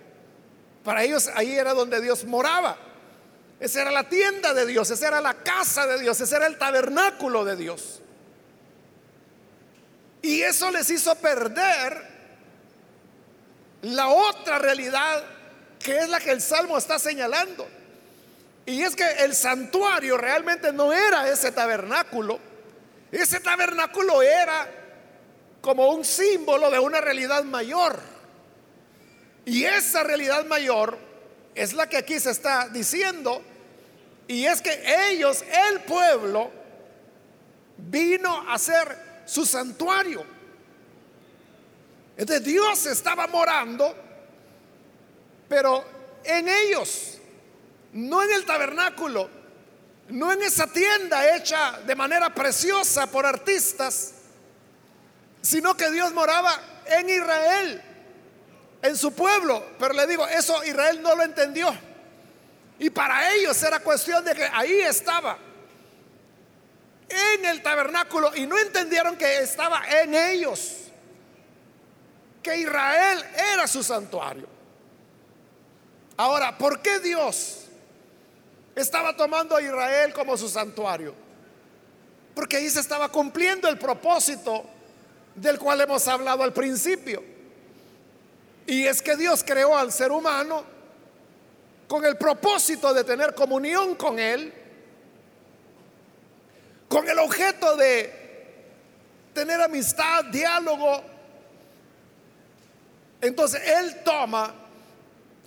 Para 0.84 1.02
ellos 1.04 1.30
ahí 1.34 1.54
era 1.54 1.72
donde 1.72 2.02
Dios 2.02 2.26
moraba. 2.26 2.76
Esa 3.58 3.80
era 3.80 3.90
la 3.90 4.10
tienda 4.10 4.52
de 4.52 4.66
Dios, 4.66 4.90
esa 4.90 5.08
era 5.08 5.22
la 5.22 5.32
casa 5.32 5.86
de 5.86 5.98
Dios, 6.00 6.20
ese 6.20 6.36
era 6.36 6.46
el 6.46 6.58
tabernáculo 6.58 7.42
de 7.46 7.56
Dios. 7.56 8.02
Y 10.20 10.42
eso 10.42 10.70
les 10.70 10.90
hizo 10.90 11.14
perder 11.14 11.98
la 13.80 14.08
otra 14.08 14.58
realidad 14.58 15.24
que 15.78 15.96
es 15.96 16.10
la 16.10 16.20
que 16.20 16.32
el 16.32 16.42
Salmo 16.42 16.76
está 16.76 16.98
señalando. 16.98 17.66
Y 18.66 18.82
es 18.82 18.96
que 18.96 19.08
el 19.20 19.34
santuario 19.34 20.18
realmente 20.18 20.72
no 20.72 20.92
era 20.92 21.28
ese 21.28 21.52
tabernáculo. 21.52 22.40
Ese 23.12 23.38
tabernáculo 23.38 24.22
era 24.22 24.68
como 25.60 25.90
un 25.90 26.04
símbolo 26.04 26.68
de 26.70 26.80
una 26.80 27.00
realidad 27.00 27.44
mayor. 27.44 28.00
Y 29.44 29.64
esa 29.64 30.02
realidad 30.02 30.44
mayor 30.46 30.98
es 31.54 31.72
la 31.72 31.88
que 31.88 31.96
aquí 31.96 32.18
se 32.18 32.32
está 32.32 32.68
diciendo. 32.68 33.40
Y 34.26 34.46
es 34.46 34.60
que 34.60 34.82
ellos, 35.10 35.44
el 35.70 35.80
pueblo, 35.82 36.50
vino 37.76 38.50
a 38.50 38.58
ser 38.58 39.22
su 39.24 39.46
santuario. 39.46 40.24
Entonces 42.16 42.44
Dios 42.44 42.86
estaba 42.86 43.26
morando, 43.26 43.94
pero 45.48 45.84
en 46.24 46.48
ellos, 46.48 47.15
no 47.96 48.22
en 48.22 48.30
el 48.32 48.44
tabernáculo, 48.44 49.28
no 50.08 50.32
en 50.32 50.42
esa 50.42 50.66
tienda 50.66 51.34
hecha 51.34 51.80
de 51.86 51.96
manera 51.96 52.34
preciosa 52.34 53.06
por 53.06 53.24
artistas, 53.24 54.12
sino 55.40 55.76
que 55.76 55.90
Dios 55.90 56.12
moraba 56.12 56.60
en 56.86 57.08
Israel 57.08 57.82
en 58.82 58.96
su 58.96 59.12
pueblo. 59.12 59.64
Pero 59.78 59.94
le 59.94 60.06
digo, 60.06 60.26
eso 60.28 60.62
Israel 60.64 61.00
no 61.02 61.14
lo 61.14 61.22
entendió. 61.22 61.74
Y 62.78 62.90
para 62.90 63.32
ellos 63.32 63.60
era 63.62 63.80
cuestión 63.80 64.22
de 64.24 64.34
que 64.34 64.44
ahí 64.44 64.80
estaba, 64.80 65.38
en 67.08 67.44
el 67.46 67.62
tabernáculo, 67.62 68.36
y 68.36 68.46
no 68.46 68.58
entendieron 68.58 69.16
que 69.16 69.38
estaba 69.38 69.82
en 70.02 70.12
ellos, 70.12 70.88
que 72.42 72.58
Israel 72.58 73.24
era 73.54 73.66
su 73.66 73.82
santuario. 73.82 74.48
Ahora, 76.18 76.58
¿por 76.58 76.82
qué 76.82 77.00
Dios 77.00 77.65
estaba 78.76 79.16
tomando 79.16 79.56
a 79.56 79.62
Israel 79.62 80.12
como 80.12 80.36
su 80.36 80.48
santuario? 80.48 81.14
Porque 82.34 82.58
ahí 82.58 82.68
se 82.68 82.80
estaba 82.80 83.08
cumpliendo 83.08 83.68
el 83.68 83.78
propósito 83.78 84.64
del 85.34 85.58
cual 85.58 85.80
hemos 85.80 86.06
hablado 86.06 86.42
al 86.42 86.52
principio. 86.52 87.22
Y 88.66 88.84
es 88.84 89.00
que 89.00 89.16
Dios 89.16 89.42
creó 89.44 89.76
al 89.76 89.92
ser 89.92 90.12
humano 90.12 90.64
con 91.88 92.04
el 92.04 92.16
propósito 92.16 92.92
de 92.92 93.04
tener 93.04 93.34
comunión 93.34 93.94
con 93.94 94.18
Él, 94.18 94.52
con 96.88 97.08
el 97.08 97.18
objeto 97.18 97.76
de 97.76 98.26
tener 99.32 99.60
amistad, 99.60 100.24
diálogo. 100.24 101.02
Entonces 103.20 103.62
Él 103.64 104.02
toma 104.04 104.52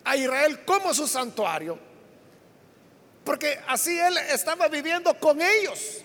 a 0.03 0.15
Israel 0.15 0.63
como 0.65 0.93
su 0.93 1.07
santuario, 1.07 1.77
porque 3.23 3.59
así 3.67 3.99
Él 3.99 4.17
estaba 4.17 4.67
viviendo 4.67 5.13
con 5.15 5.41
ellos. 5.41 6.03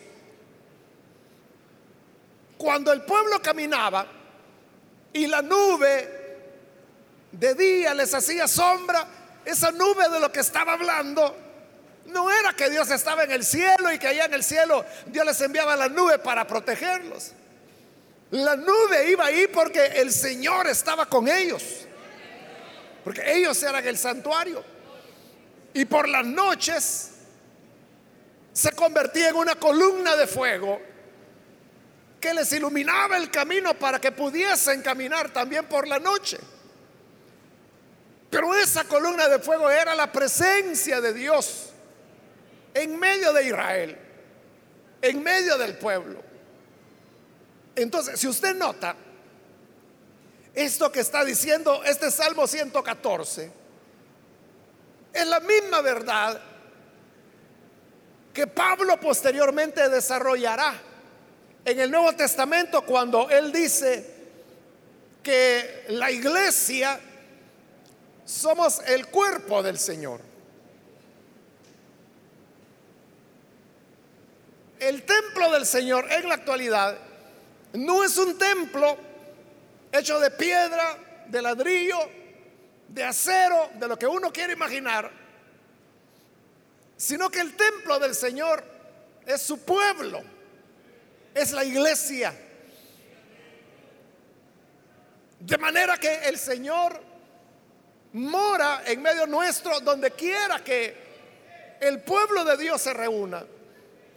Cuando 2.59 2.93
el 2.93 3.03
pueblo 3.03 3.41
caminaba 3.43 4.07
y 5.13 5.27
la 5.27 5.43
nube 5.43 6.23
de 7.33 7.55
día 7.55 7.95
les 7.95 8.15
hacía 8.15 8.47
sombra, 8.47 9.07
esa 9.45 9.71
nube 9.73 10.09
de 10.09 10.21
lo 10.21 10.31
que 10.33 10.41
estaba 10.41 10.75
hablando 10.75 11.37
no 12.07 12.31
era 12.31 12.53
que 12.53 12.71
Dios 12.71 12.91
estaba 12.91 13.25
en 13.25 13.33
el 13.33 13.45
cielo 13.45 13.93
y 13.93 13.99
que 13.99 14.09
allá 14.09 14.27
en 14.27 14.35
el 14.35 14.45
cielo 14.45 14.85
Dios 15.07 15.25
les 15.27 15.41
enviaba 15.41 15.77
la 15.77 15.89
nube 15.89 16.19
para 16.19 16.47
protegerlos. 16.47 17.33
La 18.31 18.57
nube 18.57 19.11
iba 19.11 19.27
ahí 19.27 19.47
porque 19.47 19.85
el 19.97 20.13
Señor 20.13 20.67
estaba 20.67 21.07
con 21.07 21.29
ellos. 21.29 21.63
Porque 23.05 23.33
ellos 23.33 23.63
eran 23.63 23.87
el 23.87 23.99
santuario. 23.99 24.65
Y 25.75 25.85
por 25.85 26.09
las 26.09 26.25
noches 26.25 27.11
se 28.53 28.73
convertía 28.73 29.31
en 29.31 29.37
una 29.37 29.57
columna 29.57 30.15
de 30.17 30.29
fuego 30.29 30.81
que 32.21 32.33
les 32.33 32.53
iluminaba 32.53 33.17
el 33.17 33.31
camino 33.31 33.75
para 33.75 34.01
que 34.01 34.13
pudiesen 34.13 34.81
caminar 34.81 35.31
también 35.33 35.67
por 35.67 35.87
la 35.87 35.99
noche. 35.99 36.39
Pero 38.31 38.55
esa 38.55 38.85
columna 38.85 39.29
de 39.29 39.41
fuego 39.41 39.69
era 39.69 39.95
la 39.95 40.11
presencia 40.11 41.01
de 41.01 41.13
Dios 41.13 41.71
en 42.73 42.99
medio 42.99 43.33
de 43.33 43.45
Israel, 43.45 43.99
en 45.03 45.23
medio 45.23 45.59
del 45.59 45.77
pueblo. 45.77 46.23
Entonces, 47.75 48.19
si 48.21 48.29
usted 48.29 48.55
nota, 48.55 48.95
esto 50.55 50.93
que 50.93 51.01
está 51.01 51.25
diciendo 51.25 51.83
este 51.85 52.13
Salmo 52.13 52.47
114 52.47 53.64
es 55.15 55.27
la 55.29 55.41
misma 55.41 55.81
verdad 55.81 56.41
que 58.33 58.49
Pablo 58.49 58.99
posteriormente 58.99 59.89
desarrollará 59.89 60.75
en 61.65 61.79
el 61.79 61.91
Nuevo 61.91 62.13
Testamento 62.15 62.83
cuando 62.83 63.31
él 63.31 63.53
dice 63.53 64.13
que 65.23 65.85
la 65.89 66.11
iglesia 66.11 66.99
somos 68.25 68.81
el 68.87 69.07
cuerpo 69.07 69.63
del 69.63 69.79
Señor. 69.79 70.21
El 74.81 75.05
templo 75.05 75.53
del 75.53 75.65
Señor 75.65 76.11
en 76.11 76.29
la 76.29 76.35
actualidad 76.35 76.99
no 77.75 78.03
es 78.03 78.19
un 78.19 78.37
templo 78.37 78.99
hecho 79.93 80.19
de 80.19 80.31
piedra, 80.33 80.99
de 81.29 81.41
ladrillo, 81.41 81.99
de 82.89 83.05
acero, 83.05 83.71
de 83.75 83.89
lo 83.89 83.99
que 83.99 84.07
uno 84.07 84.33
quiere 84.33 84.53
imaginar, 84.53 85.11
sino 86.97 87.31
que 87.31 87.41
el 87.41 87.55
templo 87.57 87.99
del 87.99 88.15
Señor 88.15 88.65
es 89.27 89.43
su 89.43 89.59
pueblo, 89.65 90.23
es 91.35 91.53
la 91.53 91.65
iglesia. 91.65 92.35
De 95.41 95.59
manera 95.59 95.99
que 95.99 96.27
el 96.27 96.39
Señor 96.39 97.01
mora 98.13 98.83
en 98.87 99.03
medio 99.03 99.27
nuestro 99.27 99.81
donde 99.81 100.13
quiera 100.13 100.63
que 100.63 101.77
el 101.81 102.01
pueblo 102.01 102.45
de 102.45 102.57
Dios 102.57 102.81
se 102.81 102.95
reúna. 102.95 103.45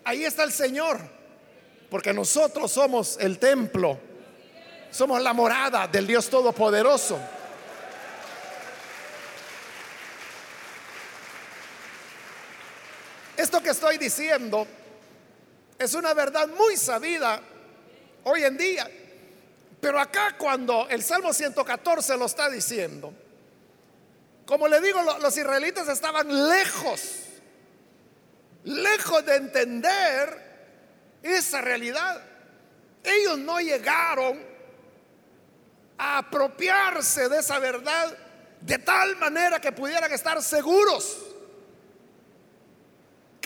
Ahí 0.04 0.24
está 0.24 0.44
el 0.44 0.54
Señor, 0.54 1.00
porque 1.90 2.14
nosotros 2.14 2.72
somos 2.72 3.18
el 3.20 3.40
templo, 3.40 4.00
somos 4.92 5.22
la 5.22 5.34
morada 5.34 5.88
del 5.88 6.08
Dios 6.08 6.30
Todopoderoso. 6.30 7.20
Esto 13.38 13.62
que 13.62 13.70
estoy 13.70 14.00
diciendo 14.00 14.66
es 15.78 15.94
una 15.94 16.16
verdad 16.16 16.48
muy 16.48 16.76
sabida 16.76 17.40
hoy 18.24 18.44
en 18.44 18.58
día, 18.58 18.90
pero 19.80 20.00
acá 20.00 20.36
cuando 20.40 20.88
el 20.90 21.04
Salmo 21.04 21.32
114 21.32 22.18
lo 22.18 22.26
está 22.26 22.50
diciendo, 22.50 23.14
como 24.44 24.68
le 24.68 24.82
digo, 24.82 25.04
los 25.22 25.38
israelitas 25.38 25.88
estaban 25.88 26.50
lejos, 26.50 27.02
lejos 28.64 29.24
de 29.24 29.36
entender 29.36 30.48
esa 31.22 31.62
realidad. 31.62 32.20
Ellos 33.04 33.38
no 33.38 33.60
llegaron 33.60 34.44
a 36.00 36.18
apropiarse 36.18 37.30
de 37.30 37.40
esa 37.40 37.60
verdad 37.60 38.18
de 38.62 38.80
tal 38.80 39.16
manera 39.18 39.62
que 39.62 39.72
pudieran 39.72 40.12
estar 40.12 40.42
seguros 40.42 41.27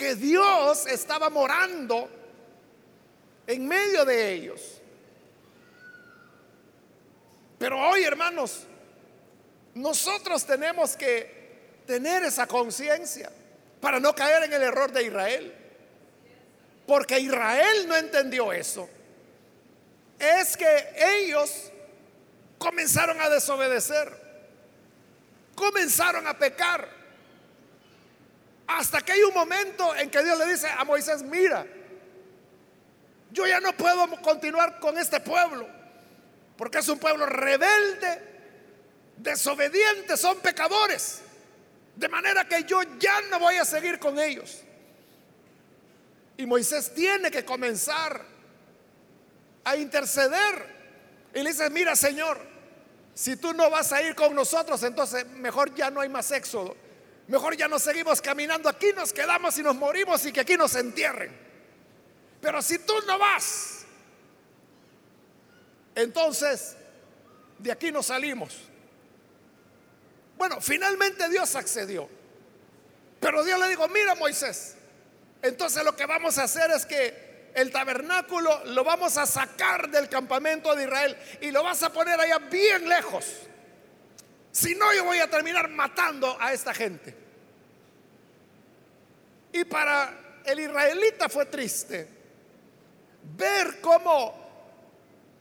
que 0.01 0.15
Dios 0.15 0.87
estaba 0.87 1.29
morando 1.29 2.09
en 3.45 3.67
medio 3.67 4.03
de 4.03 4.33
ellos. 4.33 4.81
Pero 7.59 7.79
hoy, 7.87 8.03
hermanos, 8.03 8.63
nosotros 9.75 10.43
tenemos 10.43 10.97
que 10.97 11.83
tener 11.85 12.23
esa 12.23 12.47
conciencia 12.47 13.31
para 13.79 13.99
no 13.99 14.15
caer 14.15 14.41
en 14.45 14.53
el 14.53 14.63
error 14.63 14.91
de 14.91 15.03
Israel. 15.03 15.53
Porque 16.87 17.19
Israel 17.19 17.87
no 17.87 17.95
entendió 17.95 18.51
eso. 18.51 18.89
Es 20.17 20.57
que 20.57 20.95
ellos 21.19 21.71
comenzaron 22.57 23.21
a 23.21 23.29
desobedecer. 23.29 24.11
Comenzaron 25.53 26.25
a 26.25 26.39
pecar. 26.39 27.00
Hasta 28.77 29.01
que 29.01 29.11
hay 29.11 29.23
un 29.23 29.33
momento 29.33 29.95
en 29.95 30.09
que 30.09 30.23
Dios 30.23 30.37
le 30.37 30.45
dice 30.47 30.67
a 30.67 30.85
Moisés, 30.85 31.23
mira, 31.23 31.65
yo 33.31 33.45
ya 33.45 33.59
no 33.59 33.73
puedo 33.73 34.07
continuar 34.21 34.79
con 34.79 34.97
este 34.97 35.19
pueblo. 35.19 35.67
Porque 36.55 36.77
es 36.79 36.87
un 36.87 36.97
pueblo 36.97 37.25
rebelde, 37.25 38.21
desobedientes, 39.17 40.19
son 40.19 40.39
pecadores. 40.39 41.21
De 41.95 42.07
manera 42.07 42.47
que 42.47 42.63
yo 42.63 42.81
ya 42.97 43.19
no 43.29 43.39
voy 43.39 43.55
a 43.55 43.65
seguir 43.65 43.99
con 43.99 44.17
ellos. 44.17 44.61
Y 46.37 46.45
Moisés 46.45 46.93
tiene 46.93 47.29
que 47.29 47.43
comenzar 47.43 48.23
a 49.65 49.75
interceder. 49.75 50.81
Y 51.33 51.43
le 51.43 51.51
dice, 51.51 51.69
mira 51.69 51.95
Señor, 51.95 52.39
si 53.13 53.35
tú 53.35 53.53
no 53.53 53.69
vas 53.69 53.91
a 53.91 54.01
ir 54.01 54.15
con 54.15 54.33
nosotros, 54.33 54.81
entonces 54.83 55.27
mejor 55.27 55.75
ya 55.75 55.91
no 55.91 55.99
hay 55.99 56.09
más 56.09 56.31
éxodo. 56.31 56.75
Mejor 57.31 57.55
ya 57.55 57.69
no 57.69 57.79
seguimos 57.79 58.21
caminando, 58.21 58.67
aquí 58.67 58.91
nos 58.93 59.13
quedamos 59.13 59.57
y 59.57 59.63
nos 59.63 59.73
morimos 59.77 60.25
y 60.25 60.33
que 60.33 60.41
aquí 60.41 60.57
nos 60.57 60.75
entierren. 60.75 61.31
Pero 62.41 62.61
si 62.61 62.79
tú 62.79 62.93
no 63.07 63.17
vas, 63.17 63.85
entonces 65.95 66.75
de 67.57 67.71
aquí 67.71 67.89
nos 67.89 68.07
salimos. 68.07 68.57
Bueno, 70.37 70.59
finalmente 70.59 71.29
Dios 71.29 71.55
accedió. 71.55 72.09
Pero 73.21 73.45
Dios 73.45 73.57
le 73.61 73.69
dijo, 73.69 73.87
mira 73.87 74.13
Moisés, 74.15 74.75
entonces 75.41 75.85
lo 75.85 75.95
que 75.95 76.05
vamos 76.05 76.37
a 76.37 76.43
hacer 76.43 76.69
es 76.71 76.85
que 76.85 77.51
el 77.55 77.71
tabernáculo 77.71 78.61
lo 78.65 78.83
vamos 78.83 79.15
a 79.15 79.25
sacar 79.25 79.89
del 79.89 80.09
campamento 80.09 80.75
de 80.75 80.83
Israel 80.83 81.17
y 81.39 81.51
lo 81.51 81.63
vas 81.63 81.81
a 81.81 81.93
poner 81.93 82.19
allá 82.19 82.39
bien 82.39 82.89
lejos. 82.89 83.25
Si 84.51 84.75
no, 84.75 84.93
yo 84.93 85.05
voy 85.05 85.19
a 85.19 85.29
terminar 85.29 85.69
matando 85.69 86.35
a 86.37 86.51
esta 86.51 86.73
gente. 86.73 87.20
Y 89.53 89.63
para 89.65 90.41
el 90.45 90.59
israelita 90.59 91.29
fue 91.29 91.45
triste 91.45 92.07
ver 93.37 93.79
cómo 93.81 94.39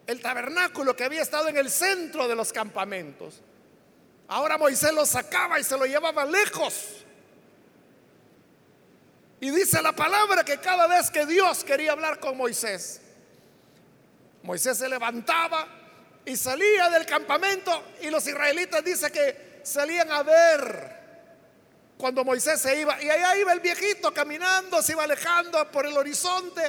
el 0.07 0.21
tabernáculo 0.21 0.95
que 0.97 1.05
había 1.05 1.23
estado 1.23 1.49
en 1.49 1.57
el 1.57 1.71
centro 1.71 2.27
de 2.27 2.35
los 2.35 2.53
campamentos 2.53 3.43
Ahora 4.31 4.57
Moisés 4.57 4.93
lo 4.93 5.05
sacaba 5.05 5.59
y 5.59 5.65
se 5.65 5.77
lo 5.77 5.85
llevaba 5.87 6.25
lejos. 6.25 7.05
Y 9.41 9.51
dice 9.51 9.83
la 9.83 9.91
palabra 9.91 10.45
que 10.45 10.59
cada 10.59 10.87
vez 10.87 11.11
que 11.11 11.27
Dios 11.27 11.65
quería 11.65 11.93
hablar 11.93 12.21
con 12.21 12.37
Moisés, 12.37 13.01
Moisés 14.45 14.79
se 14.79 14.89
levantaba 14.89 15.67
y 16.25 16.37
salía 16.37 16.89
del 16.91 17.07
campamento 17.07 17.83
y 18.03 18.11
los 18.11 18.25
israelitas 18.25 18.85
dice 18.85 19.11
que 19.11 19.63
salían 19.65 20.13
a 20.13 20.23
ver 20.23 21.00
cuando 22.01 22.25
Moisés 22.25 22.61
se 22.61 22.81
iba. 22.81 23.01
Y 23.01 23.09
allá 23.09 23.37
iba 23.37 23.53
el 23.53 23.61
viejito 23.61 24.13
caminando, 24.13 24.83
se 24.83 24.93
iba 24.93 25.05
alejando 25.05 25.71
por 25.71 25.87
el 25.87 25.97
horizonte. 25.97 26.63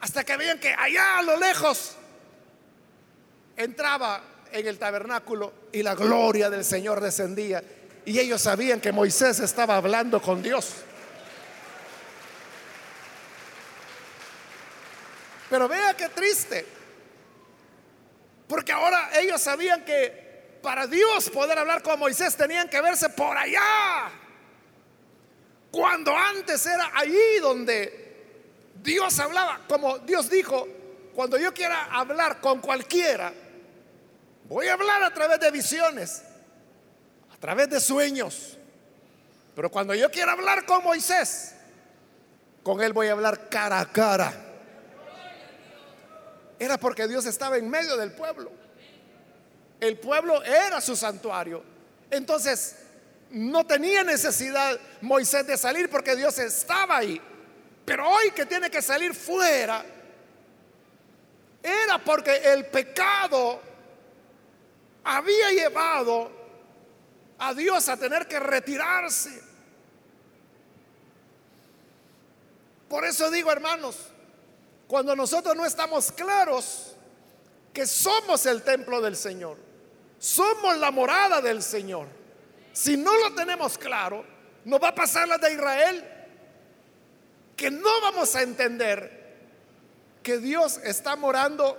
Hasta 0.00 0.22
que 0.24 0.36
veían 0.36 0.60
que 0.60 0.72
allá 0.72 1.18
a 1.18 1.22
lo 1.22 1.36
lejos 1.38 1.96
entraba 3.56 4.22
en 4.52 4.66
el 4.66 4.78
tabernáculo 4.78 5.52
y 5.72 5.82
la 5.82 5.94
gloria 5.94 6.50
del 6.50 6.64
Señor 6.64 7.00
descendía. 7.00 7.64
Y 8.04 8.18
ellos 8.20 8.42
sabían 8.42 8.80
que 8.80 8.92
Moisés 8.92 9.40
estaba 9.40 9.76
hablando 9.76 10.20
con 10.20 10.42
Dios. 10.42 10.74
Pero 15.48 15.66
vea 15.66 15.96
qué 15.96 16.08
triste. 16.10 16.66
Porque 18.46 18.70
ahora 18.70 19.10
ellos 19.18 19.40
sabían 19.40 19.84
que 19.84 20.58
para 20.62 20.86
Dios 20.86 21.30
poder 21.30 21.58
hablar 21.58 21.82
con 21.82 21.98
Moisés 21.98 22.36
tenían 22.36 22.68
que 22.68 22.80
verse 22.80 23.08
por 23.08 23.36
allá. 23.36 24.25
Cuando 25.76 26.16
antes 26.16 26.64
era 26.64 26.90
allí 26.94 27.38
donde 27.42 28.72
Dios 28.82 29.18
hablaba, 29.18 29.60
como 29.68 29.98
Dios 29.98 30.30
dijo, 30.30 30.66
cuando 31.14 31.36
yo 31.36 31.52
quiera 31.52 31.84
hablar 31.92 32.40
con 32.40 32.62
cualquiera, 32.62 33.30
voy 34.48 34.68
a 34.68 34.72
hablar 34.72 35.02
a 35.02 35.12
través 35.12 35.38
de 35.38 35.50
visiones, 35.50 36.22
a 37.30 37.36
través 37.36 37.68
de 37.68 37.78
sueños. 37.78 38.56
Pero 39.54 39.70
cuando 39.70 39.94
yo 39.94 40.10
quiera 40.10 40.32
hablar 40.32 40.64
con 40.64 40.82
Moisés, 40.82 41.54
con 42.62 42.80
él 42.80 42.94
voy 42.94 43.08
a 43.08 43.12
hablar 43.12 43.50
cara 43.50 43.78
a 43.78 43.92
cara. 43.92 44.32
Era 46.58 46.78
porque 46.78 47.06
Dios 47.06 47.26
estaba 47.26 47.58
en 47.58 47.68
medio 47.68 47.98
del 47.98 48.12
pueblo. 48.12 48.50
El 49.78 49.98
pueblo 49.98 50.42
era 50.42 50.80
su 50.80 50.96
santuario. 50.96 51.62
Entonces, 52.10 52.85
no 53.30 53.66
tenía 53.66 54.04
necesidad 54.04 54.78
Moisés 55.00 55.46
de 55.46 55.56
salir 55.56 55.90
porque 55.90 56.16
Dios 56.16 56.38
estaba 56.38 56.98
ahí. 56.98 57.20
Pero 57.84 58.08
hoy 58.08 58.30
que 58.32 58.46
tiene 58.46 58.70
que 58.70 58.82
salir 58.82 59.14
fuera, 59.14 59.84
era 61.62 61.98
porque 62.04 62.36
el 62.36 62.66
pecado 62.66 63.60
había 65.04 65.52
llevado 65.52 66.30
a 67.38 67.54
Dios 67.54 67.88
a 67.88 67.96
tener 67.96 68.26
que 68.26 68.40
retirarse. 68.40 69.42
Por 72.88 73.04
eso 73.04 73.30
digo, 73.30 73.50
hermanos, 73.50 73.96
cuando 74.86 75.16
nosotros 75.16 75.56
no 75.56 75.66
estamos 75.66 76.12
claros 76.12 76.94
que 77.72 77.86
somos 77.86 78.46
el 78.46 78.62
templo 78.62 79.00
del 79.00 79.16
Señor, 79.16 79.58
somos 80.18 80.76
la 80.78 80.90
morada 80.90 81.40
del 81.40 81.62
Señor, 81.62 82.06
si 82.76 82.94
no 82.94 83.10
lo 83.16 83.34
tenemos 83.34 83.78
claro, 83.78 84.22
nos 84.66 84.82
va 84.82 84.88
a 84.88 84.94
pasar 84.94 85.26
la 85.26 85.38
de 85.38 85.50
Israel, 85.50 86.04
que 87.56 87.70
no 87.70 88.02
vamos 88.02 88.36
a 88.36 88.42
entender 88.42 89.34
que 90.22 90.36
Dios 90.36 90.78
está 90.84 91.16
morando 91.16 91.78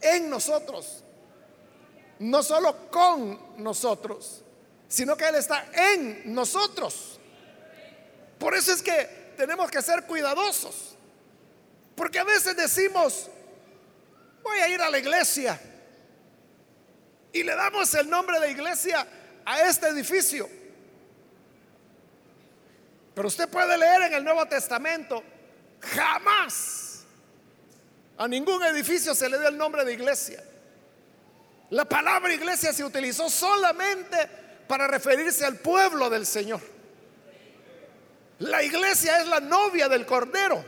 en 0.00 0.30
nosotros, 0.30 1.02
no 2.20 2.40
solo 2.44 2.88
con 2.88 3.60
nosotros, 3.60 4.44
sino 4.86 5.16
que 5.16 5.26
Él 5.26 5.34
está 5.34 5.66
en 5.72 6.32
nosotros. 6.32 7.18
Por 8.38 8.54
eso 8.54 8.72
es 8.72 8.80
que 8.80 9.32
tenemos 9.36 9.72
que 9.72 9.82
ser 9.82 10.04
cuidadosos, 10.04 10.94
porque 11.96 12.20
a 12.20 12.24
veces 12.24 12.54
decimos, 12.56 13.28
voy 14.44 14.58
a 14.58 14.68
ir 14.68 14.80
a 14.80 14.88
la 14.88 15.00
iglesia, 15.00 15.60
y 17.32 17.42
le 17.42 17.56
damos 17.56 17.92
el 17.94 18.08
nombre 18.08 18.38
de 18.38 18.52
iglesia 18.52 19.04
a 19.48 19.62
este 19.62 19.88
edificio. 19.88 20.46
Pero 23.14 23.28
usted 23.28 23.48
puede 23.48 23.78
leer 23.78 24.02
en 24.02 24.14
el 24.14 24.24
Nuevo 24.24 24.44
Testamento, 24.46 25.24
jamás 25.80 27.06
a 28.18 28.28
ningún 28.28 28.62
edificio 28.64 29.14
se 29.14 29.28
le 29.30 29.38
dio 29.38 29.48
el 29.48 29.56
nombre 29.56 29.86
de 29.86 29.94
iglesia. 29.94 30.44
La 31.70 31.86
palabra 31.86 32.32
iglesia 32.32 32.74
se 32.74 32.84
utilizó 32.84 33.30
solamente 33.30 34.16
para 34.68 34.86
referirse 34.86 35.46
al 35.46 35.56
pueblo 35.56 36.10
del 36.10 36.26
Señor. 36.26 36.60
La 38.40 38.62
iglesia 38.62 39.20
es 39.20 39.28
la 39.28 39.40
novia 39.40 39.88
del 39.88 40.04
Cordero. 40.04 40.62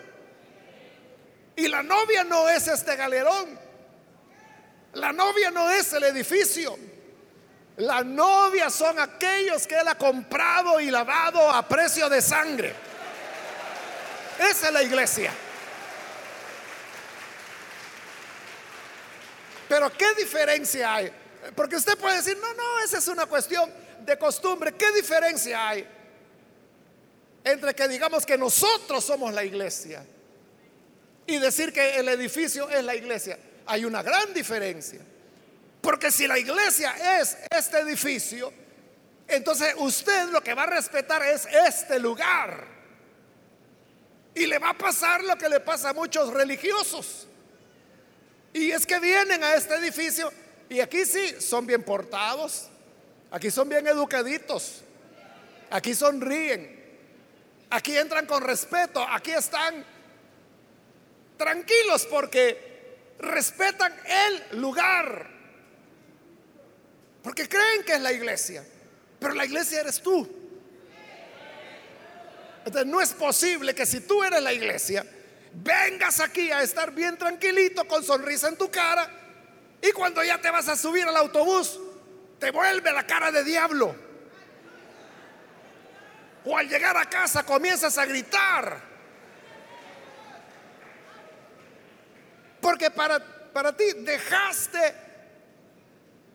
Y 1.55 1.69
la 1.69 1.83
novia 1.83 2.25
no 2.25 2.49
es 2.49 2.67
este 2.67 2.97
galerón. 2.97 3.59
La 4.95 5.13
novia 5.13 5.51
no 5.51 5.69
es 5.71 5.93
el 5.93 6.05
edificio. 6.05 6.79
La 7.81 8.05
novia 8.05 8.69
son 8.69 8.99
aquellos 8.99 9.67
que 9.67 9.75
Él 9.75 9.89
ha 9.89 9.95
comprado 9.95 10.81
y 10.81 10.91
lavado 10.91 11.51
a 11.51 11.67
precio 11.67 12.11
de 12.11 12.21
sangre. 12.21 12.75
Esa 14.39 14.67
es 14.67 14.73
la 14.73 14.83
iglesia. 14.83 15.33
Pero 19.67 19.91
¿qué 19.97 20.15
diferencia 20.15 20.95
hay? 20.95 21.11
Porque 21.55 21.77
usted 21.77 21.97
puede 21.97 22.17
decir, 22.17 22.37
no, 22.39 22.53
no, 22.53 22.81
esa 22.85 22.99
es 22.99 23.09
una 23.09 23.25
cuestión 23.25 23.73
de 24.01 24.19
costumbre. 24.19 24.75
¿Qué 24.75 24.93
diferencia 24.93 25.69
hay 25.69 25.89
entre 27.43 27.75
que 27.75 27.89
digamos 27.89 28.27
que 28.27 28.37
nosotros 28.37 29.03
somos 29.03 29.33
la 29.33 29.43
iglesia 29.43 30.05
y 31.27 31.39
decir 31.39 31.73
que 31.73 31.97
el 31.97 32.09
edificio 32.11 32.69
es 32.69 32.85
la 32.85 32.95
iglesia? 32.95 33.39
Hay 33.65 33.87
una 33.87 34.03
gran 34.03 34.35
diferencia. 34.35 35.01
Porque 35.91 36.13
si 36.13 36.29
la 36.29 36.39
iglesia 36.39 36.95
es 37.21 37.37
este 37.51 37.81
edificio, 37.81 38.53
entonces 39.27 39.75
usted 39.77 40.29
lo 40.29 40.41
que 40.41 40.55
va 40.55 40.63
a 40.63 40.67
respetar 40.67 41.21
es 41.25 41.49
este 41.67 41.99
lugar. 41.99 42.65
Y 44.33 44.47
le 44.47 44.61
va 44.61 44.71
a 44.71 44.79
pasar 44.79 45.25
lo 45.25 45.37
que 45.37 45.49
le 45.49 45.59
pasa 45.59 45.89
a 45.89 45.93
muchos 45.93 46.33
religiosos. 46.33 47.27
Y 48.53 48.71
es 48.71 48.87
que 48.87 49.01
vienen 49.01 49.43
a 49.43 49.55
este 49.55 49.75
edificio 49.75 50.33
y 50.69 50.79
aquí 50.79 51.05
sí 51.05 51.41
son 51.41 51.67
bien 51.67 51.83
portados, 51.83 52.69
aquí 53.33 53.51
son 53.51 53.69
bien 53.69 53.85
educaditos, 53.89 54.83
aquí 55.71 55.93
sonríen, 55.93 56.85
aquí 57.69 57.99
entran 57.99 58.27
con 58.27 58.45
respeto, 58.45 59.05
aquí 59.11 59.33
están 59.33 59.85
tranquilos 61.37 62.07
porque 62.07 63.17
respetan 63.19 63.93
el 64.07 64.61
lugar. 64.61 65.40
Porque 67.23 67.49
creen 67.49 67.85
que 67.85 67.95
es 67.95 68.01
la 68.01 68.13
iglesia. 68.13 68.65
Pero 69.19 69.35
la 69.35 69.45
iglesia 69.45 69.81
eres 69.81 70.01
tú. 70.01 70.29
Entonces 72.65 72.87
no 72.87 73.01
es 73.01 73.13
posible 73.13 73.75
que 73.75 73.87
si 73.87 74.01
tú 74.01 74.23
eres 74.23 74.43
la 74.43 74.53
iglesia, 74.53 75.05
vengas 75.53 76.21
aquí 76.21 76.51
a 76.51 76.63
estar 76.63 76.93
bien 76.93 77.17
tranquilito 77.17 77.87
con 77.87 78.05
sonrisa 78.05 78.49
en 78.49 78.57
tu 78.57 78.71
cara 78.71 79.11
y 79.83 79.93
cuando 79.93 80.23
ya 80.23 80.39
te 80.39 80.51
vas 80.51 80.69
a 80.69 80.77
subir 80.77 81.05
al 81.05 81.17
autobús, 81.17 81.79
te 82.39 82.51
vuelve 82.51 82.93
la 82.93 83.07
cara 83.07 83.33
de 83.33 83.45
diablo. 83.45 83.95
O 86.45 86.57
al 86.57 86.69
llegar 86.69 86.97
a 86.97 87.05
casa 87.05 87.45
comienzas 87.45 87.97
a 87.99 88.07
gritar. 88.07 88.81
Porque 92.61 92.91
para, 92.91 93.19
para 93.53 93.75
ti 93.75 93.85
dejaste 93.99 95.10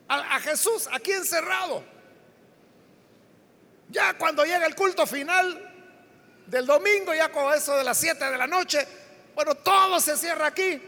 a, 0.08 0.40
Jesús 0.40 0.88
aquí 0.92 1.12
encerrado. 1.12 1.82
Ya 3.88 4.16
cuando 4.18 4.44
llega 4.44 4.66
el 4.66 4.74
culto 4.74 5.06
final 5.06 5.74
del 6.46 6.66
domingo, 6.66 7.14
ya 7.14 7.30
con 7.30 7.52
eso 7.54 7.76
de 7.76 7.84
las 7.84 7.98
7 7.98 8.24
de 8.24 8.36
la 8.36 8.46
noche, 8.46 8.86
bueno, 9.34 9.54
todo 9.54 10.00
se 10.00 10.16
cierra 10.16 10.46
aquí. 10.46 10.80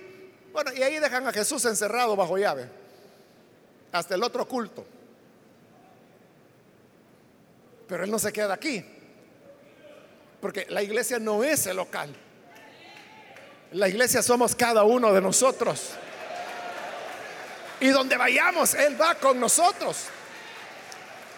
Bueno, 0.53 0.73
y 0.73 0.83
ahí 0.83 0.99
dejan 0.99 1.27
a 1.27 1.33
Jesús 1.33 1.65
encerrado 1.65 2.17
bajo 2.17 2.37
llave, 2.39 2.69
hasta 3.93 4.15
el 4.15 4.23
otro 4.23 4.47
culto. 4.47 4.85
Pero 7.87 8.05
Él 8.05 8.11
no 8.11 8.19
se 8.19 8.33
queda 8.33 8.55
aquí, 8.55 8.85
porque 10.41 10.67
la 10.69 10.83
iglesia 10.83 11.19
no 11.19 11.45
es 11.45 11.67
el 11.67 11.77
local. 11.77 12.15
La 13.73 13.89
iglesia 13.89 14.23
somos 14.23 14.55
cada 14.55 14.85
uno 14.85 15.13
de 15.13 15.21
nosotros. 15.21 15.91
Y 17.81 17.89
donde 17.89 18.17
vayamos, 18.17 18.75
Él 18.75 19.01
va 19.01 19.15
con 19.15 19.39
nosotros. 19.39 20.07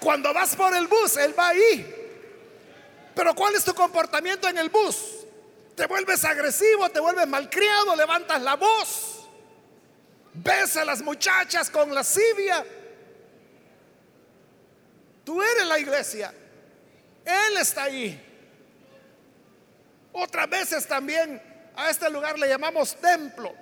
Cuando 0.00 0.32
vas 0.32 0.56
por 0.56 0.74
el 0.74 0.86
bus, 0.86 1.16
Él 1.18 1.38
va 1.38 1.48
ahí. 1.48 1.96
Pero 3.14 3.34
¿cuál 3.34 3.54
es 3.54 3.64
tu 3.64 3.74
comportamiento 3.74 4.48
en 4.48 4.58
el 4.58 4.70
bus? 4.70 4.96
¿Te 5.76 5.86
vuelves 5.86 6.24
agresivo? 6.24 6.88
¿Te 6.90 7.00
vuelves 7.00 7.26
malcriado? 7.26 7.94
¿Levantas 7.96 8.40
la 8.42 8.56
voz? 8.56 9.28
¿Ves 10.32 10.76
a 10.76 10.84
las 10.84 11.02
muchachas 11.02 11.70
con 11.70 11.94
lascivia? 11.94 12.64
Tú 15.24 15.42
eres 15.42 15.66
la 15.66 15.78
iglesia. 15.78 16.32
Él 17.24 17.56
está 17.58 17.84
ahí. 17.84 18.26
Otras 20.12 20.48
veces 20.48 20.86
también 20.86 21.40
a 21.76 21.90
este 21.90 22.10
lugar 22.10 22.38
le 22.38 22.48
llamamos 22.48 22.96
templo. 22.96 23.54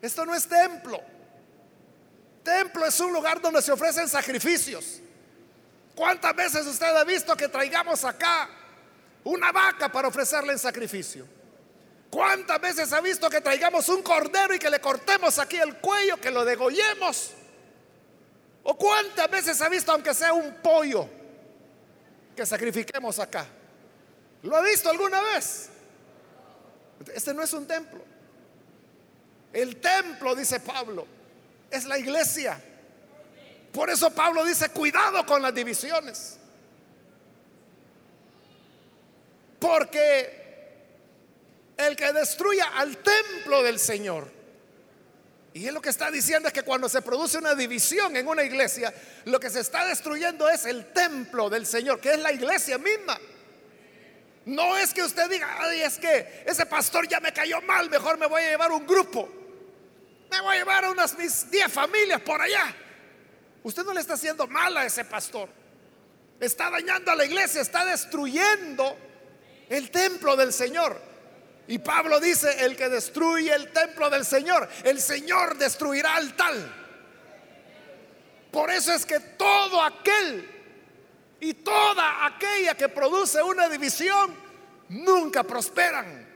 Esto 0.00 0.24
no 0.24 0.34
es 0.34 0.46
templo. 0.46 1.00
Templo 2.46 2.86
es 2.86 3.00
un 3.00 3.12
lugar 3.12 3.40
donde 3.40 3.60
se 3.60 3.72
ofrecen 3.72 4.08
sacrificios. 4.08 5.00
¿Cuántas 5.96 6.36
veces 6.36 6.64
usted 6.64 6.86
ha 6.94 7.02
visto 7.02 7.36
que 7.36 7.48
traigamos 7.48 8.04
acá 8.04 8.48
una 9.24 9.50
vaca 9.50 9.90
para 9.90 10.06
ofrecerle 10.06 10.52
en 10.52 10.58
sacrificio? 10.60 11.26
¿Cuántas 12.08 12.60
veces 12.60 12.92
ha 12.92 13.00
visto 13.00 13.28
que 13.28 13.40
traigamos 13.40 13.88
un 13.88 14.00
cordero 14.00 14.54
y 14.54 14.60
que 14.60 14.70
le 14.70 14.80
cortemos 14.80 15.40
aquí 15.40 15.56
el 15.56 15.78
cuello, 15.78 16.20
que 16.20 16.30
lo 16.30 16.44
degollemos? 16.44 17.32
¿O 18.62 18.78
cuántas 18.78 19.28
veces 19.28 19.60
ha 19.60 19.68
visto, 19.68 19.90
aunque 19.90 20.14
sea 20.14 20.32
un 20.32 20.54
pollo, 20.62 21.08
que 22.36 22.46
sacrifiquemos 22.46 23.18
acá? 23.18 23.44
¿Lo 24.42 24.54
ha 24.54 24.62
visto 24.62 24.88
alguna 24.88 25.20
vez? 25.20 25.68
Este 27.12 27.34
no 27.34 27.42
es 27.42 27.52
un 27.52 27.66
templo. 27.66 28.04
El 29.52 29.80
templo, 29.80 30.36
dice 30.36 30.60
Pablo, 30.60 31.15
es 31.70 31.84
la 31.84 31.98
iglesia. 31.98 32.60
Por 33.72 33.90
eso 33.90 34.10
Pablo 34.10 34.44
dice, 34.44 34.70
cuidado 34.70 35.24
con 35.26 35.42
las 35.42 35.54
divisiones. 35.54 36.38
Porque 39.58 40.46
el 41.76 41.96
que 41.96 42.12
destruya 42.12 42.68
al 42.74 42.96
templo 42.98 43.62
del 43.62 43.78
Señor. 43.78 44.30
Y 45.52 45.66
él 45.66 45.74
lo 45.74 45.80
que 45.80 45.88
está 45.88 46.10
diciendo 46.10 46.48
es 46.48 46.54
que 46.54 46.62
cuando 46.62 46.88
se 46.88 47.00
produce 47.00 47.38
una 47.38 47.54
división 47.54 48.14
en 48.16 48.28
una 48.28 48.42
iglesia, 48.42 48.92
lo 49.24 49.40
que 49.40 49.48
se 49.48 49.60
está 49.60 49.86
destruyendo 49.86 50.48
es 50.48 50.66
el 50.66 50.92
templo 50.92 51.48
del 51.48 51.66
Señor, 51.66 52.00
que 52.00 52.12
es 52.12 52.18
la 52.18 52.32
iglesia 52.32 52.76
misma. 52.76 53.18
No 54.44 54.76
es 54.76 54.92
que 54.92 55.02
usted 55.02 55.28
diga, 55.28 55.56
ay, 55.58 55.82
es 55.82 55.98
que 55.98 56.44
ese 56.46 56.66
pastor 56.66 57.08
ya 57.08 57.20
me 57.20 57.32
cayó 57.32 57.60
mal, 57.62 57.90
mejor 57.90 58.18
me 58.18 58.26
voy 58.26 58.42
a 58.42 58.50
llevar 58.50 58.70
un 58.70 58.86
grupo. 58.86 59.28
Me 60.30 60.40
voy 60.40 60.56
a 60.56 60.58
llevar 60.58 60.84
a 60.84 60.90
unas 60.90 61.16
mis 61.18 61.50
10 61.50 61.72
familias 61.72 62.20
por 62.20 62.40
allá. 62.40 62.74
Usted 63.62 63.84
no 63.84 63.92
le 63.92 64.00
está 64.00 64.14
haciendo 64.14 64.46
mal 64.46 64.76
a 64.76 64.84
ese 64.84 65.04
pastor. 65.04 65.48
Está 66.38 66.70
dañando 66.70 67.10
a 67.10 67.14
la 67.14 67.24
iglesia, 67.24 67.60
está 67.60 67.84
destruyendo 67.84 68.96
el 69.68 69.90
templo 69.90 70.36
del 70.36 70.52
Señor. 70.52 71.00
Y 71.68 71.78
Pablo 71.78 72.20
dice, 72.20 72.64
el 72.64 72.76
que 72.76 72.88
destruye 72.88 73.52
el 73.52 73.72
templo 73.72 74.08
del 74.08 74.24
Señor, 74.24 74.68
el 74.84 75.00
Señor 75.00 75.56
destruirá 75.56 76.14
al 76.14 76.36
tal. 76.36 76.74
Por 78.52 78.70
eso 78.70 78.92
es 78.92 79.04
que 79.04 79.18
todo 79.20 79.82
aquel 79.82 80.48
y 81.40 81.54
toda 81.54 82.24
aquella 82.26 82.76
que 82.76 82.88
produce 82.88 83.42
una 83.42 83.68
división 83.68 84.34
nunca 84.88 85.42
prosperan. 85.42 86.26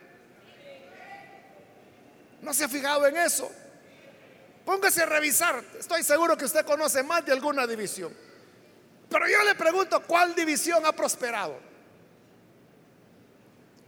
¿No 2.42 2.52
se 2.52 2.64
ha 2.64 2.68
fijado 2.68 3.06
en 3.06 3.16
eso? 3.16 3.50
Póngase 4.70 5.02
a 5.02 5.06
revisar. 5.06 5.64
Estoy 5.80 6.04
seguro 6.04 6.36
que 6.36 6.44
usted 6.44 6.64
conoce 6.64 7.02
más 7.02 7.26
de 7.26 7.32
alguna 7.32 7.66
división. 7.66 8.16
Pero 9.08 9.26
yo 9.26 9.42
le 9.42 9.56
pregunto, 9.56 10.00
¿cuál 10.06 10.32
división 10.32 10.86
ha 10.86 10.92
prosperado? 10.92 11.58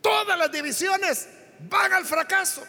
Todas 0.01 0.37
las 0.37 0.51
divisiones 0.51 1.29
van 1.61 1.92
al 1.92 2.05
fracaso. 2.05 2.66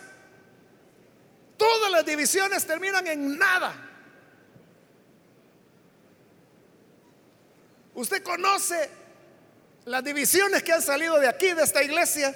Todas 1.58 1.90
las 1.90 2.06
divisiones 2.06 2.68
terminan 2.68 3.08
en 3.08 3.36
nada. 3.36 3.74
Usted 7.96 8.22
conoce 8.22 8.92
las 9.86 10.04
divisiones 10.04 10.62
que 10.62 10.72
han 10.72 10.84
salido 10.84 11.20
de 11.20 11.28
aquí, 11.28 11.52
de 11.54 11.64
esta 11.64 11.82
iglesia. 11.82 12.36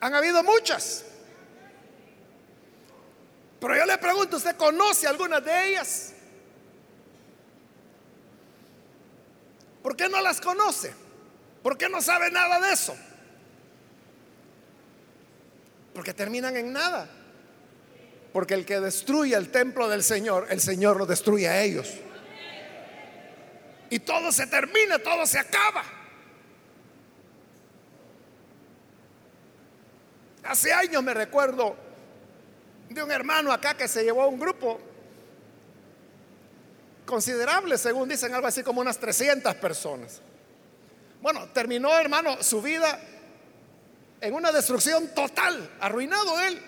Han 0.00 0.12
habido 0.12 0.42
muchas. 0.42 1.04
Pero 3.64 3.76
yo 3.78 3.86
le 3.86 3.96
pregunto, 3.96 4.36
¿usted 4.36 4.56
conoce 4.56 5.06
algunas 5.06 5.42
de 5.42 5.68
ellas? 5.68 6.12
¿Por 9.82 9.96
qué 9.96 10.06
no 10.06 10.20
las 10.20 10.38
conoce? 10.38 10.92
¿Por 11.62 11.78
qué 11.78 11.88
no 11.88 12.02
sabe 12.02 12.30
nada 12.30 12.60
de 12.60 12.74
eso? 12.74 12.94
Porque 15.94 16.12
terminan 16.12 16.54
en 16.58 16.74
nada. 16.74 17.08
Porque 18.34 18.52
el 18.52 18.66
que 18.66 18.80
destruye 18.80 19.34
el 19.34 19.50
templo 19.50 19.88
del 19.88 20.02
Señor, 20.02 20.46
el 20.50 20.60
Señor 20.60 20.98
lo 20.98 21.06
destruye 21.06 21.48
a 21.48 21.62
ellos. 21.62 21.90
Y 23.88 23.98
todo 24.00 24.30
se 24.30 24.46
termina, 24.46 24.98
todo 24.98 25.24
se 25.24 25.38
acaba. 25.38 25.84
Hace 30.42 30.70
años 30.70 31.02
me 31.02 31.14
recuerdo 31.14 31.83
de 32.94 33.02
un 33.02 33.10
hermano 33.10 33.52
acá 33.52 33.74
que 33.74 33.88
se 33.88 34.04
llevó 34.04 34.22
a 34.22 34.26
un 34.26 34.38
grupo 34.38 34.80
considerable, 37.04 37.76
según 37.76 38.08
dicen, 38.08 38.32
algo 38.32 38.46
así 38.46 38.62
como 38.62 38.80
unas 38.80 38.98
300 38.98 39.54
personas. 39.56 40.20
Bueno, 41.20 41.48
terminó, 41.52 41.92
hermano, 41.98 42.42
su 42.42 42.62
vida 42.62 42.98
en 44.20 44.34
una 44.34 44.52
destrucción 44.52 45.08
total, 45.14 45.70
arruinado 45.80 46.40
él. 46.40 46.60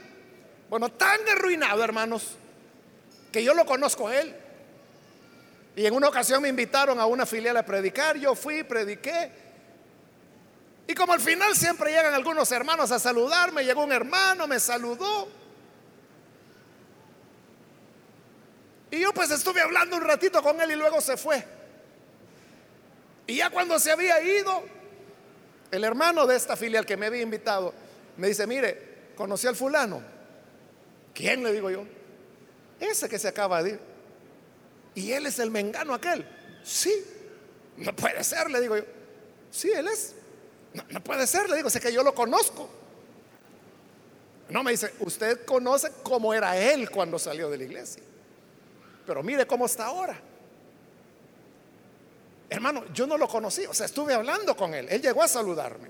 Bueno, 0.68 0.90
tan 0.90 1.20
arruinado, 1.28 1.82
hermanos, 1.82 2.36
que 3.32 3.42
yo 3.42 3.54
lo 3.54 3.64
conozco 3.64 4.08
a 4.08 4.16
él. 4.16 4.34
Y 5.76 5.86
en 5.86 5.94
una 5.94 6.08
ocasión 6.08 6.42
me 6.42 6.48
invitaron 6.48 6.98
a 6.98 7.06
una 7.06 7.24
filial 7.24 7.56
a 7.56 7.64
predicar, 7.64 8.16
yo 8.16 8.34
fui, 8.34 8.62
prediqué. 8.62 9.30
Y 10.88 10.94
como 10.94 11.12
al 11.12 11.20
final 11.20 11.54
siempre 11.54 11.90
llegan 11.90 12.14
algunos 12.14 12.50
hermanos 12.50 12.90
a 12.92 12.98
saludarme, 12.98 13.64
llegó 13.64 13.84
un 13.84 13.92
hermano, 13.92 14.46
me 14.46 14.58
saludó. 14.58 15.45
Y 18.96 19.00
yo 19.00 19.12
pues 19.12 19.30
estuve 19.30 19.60
hablando 19.60 19.96
un 19.96 20.02
ratito 20.02 20.42
con 20.42 20.58
él 20.58 20.70
y 20.70 20.74
luego 20.74 21.02
se 21.02 21.18
fue. 21.18 21.44
Y 23.26 23.36
ya 23.36 23.50
cuando 23.50 23.78
se 23.78 23.90
había 23.90 24.22
ido, 24.22 24.62
el 25.70 25.84
hermano 25.84 26.26
de 26.26 26.34
esta 26.34 26.56
filial 26.56 26.86
que 26.86 26.96
me 26.96 27.04
había 27.04 27.20
invitado 27.20 27.74
me 28.16 28.28
dice, 28.28 28.46
mire, 28.46 29.10
conocí 29.14 29.46
al 29.46 29.54
fulano. 29.54 30.00
¿Quién 31.12 31.42
le 31.42 31.52
digo 31.52 31.70
yo? 31.70 31.84
Ese 32.80 33.06
que 33.06 33.18
se 33.18 33.28
acaba 33.28 33.62
de 33.62 33.70
ir. 33.70 33.80
Y 34.94 35.12
él 35.12 35.26
es 35.26 35.38
el 35.40 35.50
mengano 35.50 35.92
aquel. 35.92 36.26
Sí, 36.64 37.04
no 37.76 37.94
puede 37.94 38.24
ser, 38.24 38.50
le 38.50 38.62
digo 38.62 38.78
yo. 38.78 38.84
Sí, 39.50 39.70
él 39.72 39.88
es. 39.88 40.14
No, 40.72 40.84
no 40.88 41.04
puede 41.04 41.26
ser, 41.26 41.50
le 41.50 41.56
digo, 41.56 41.68
sé 41.68 41.80
que 41.80 41.92
yo 41.92 42.02
lo 42.02 42.14
conozco. 42.14 42.70
No 44.48 44.62
me 44.62 44.70
dice, 44.70 44.94
usted 45.00 45.44
conoce 45.44 45.92
cómo 46.02 46.32
era 46.32 46.56
él 46.56 46.90
cuando 46.90 47.18
salió 47.18 47.50
de 47.50 47.58
la 47.58 47.64
iglesia. 47.64 48.02
Pero 49.06 49.22
mire 49.22 49.46
cómo 49.46 49.66
está 49.66 49.86
ahora. 49.86 50.18
Hermano, 52.48 52.84
yo 52.92 53.06
no 53.06 53.16
lo 53.16 53.28
conocí, 53.28 53.64
o 53.66 53.74
sea, 53.74 53.86
estuve 53.86 54.14
hablando 54.14 54.56
con 54.56 54.74
él. 54.74 54.86
Él 54.88 55.00
llegó 55.00 55.22
a 55.22 55.28
saludarme. 55.28 55.88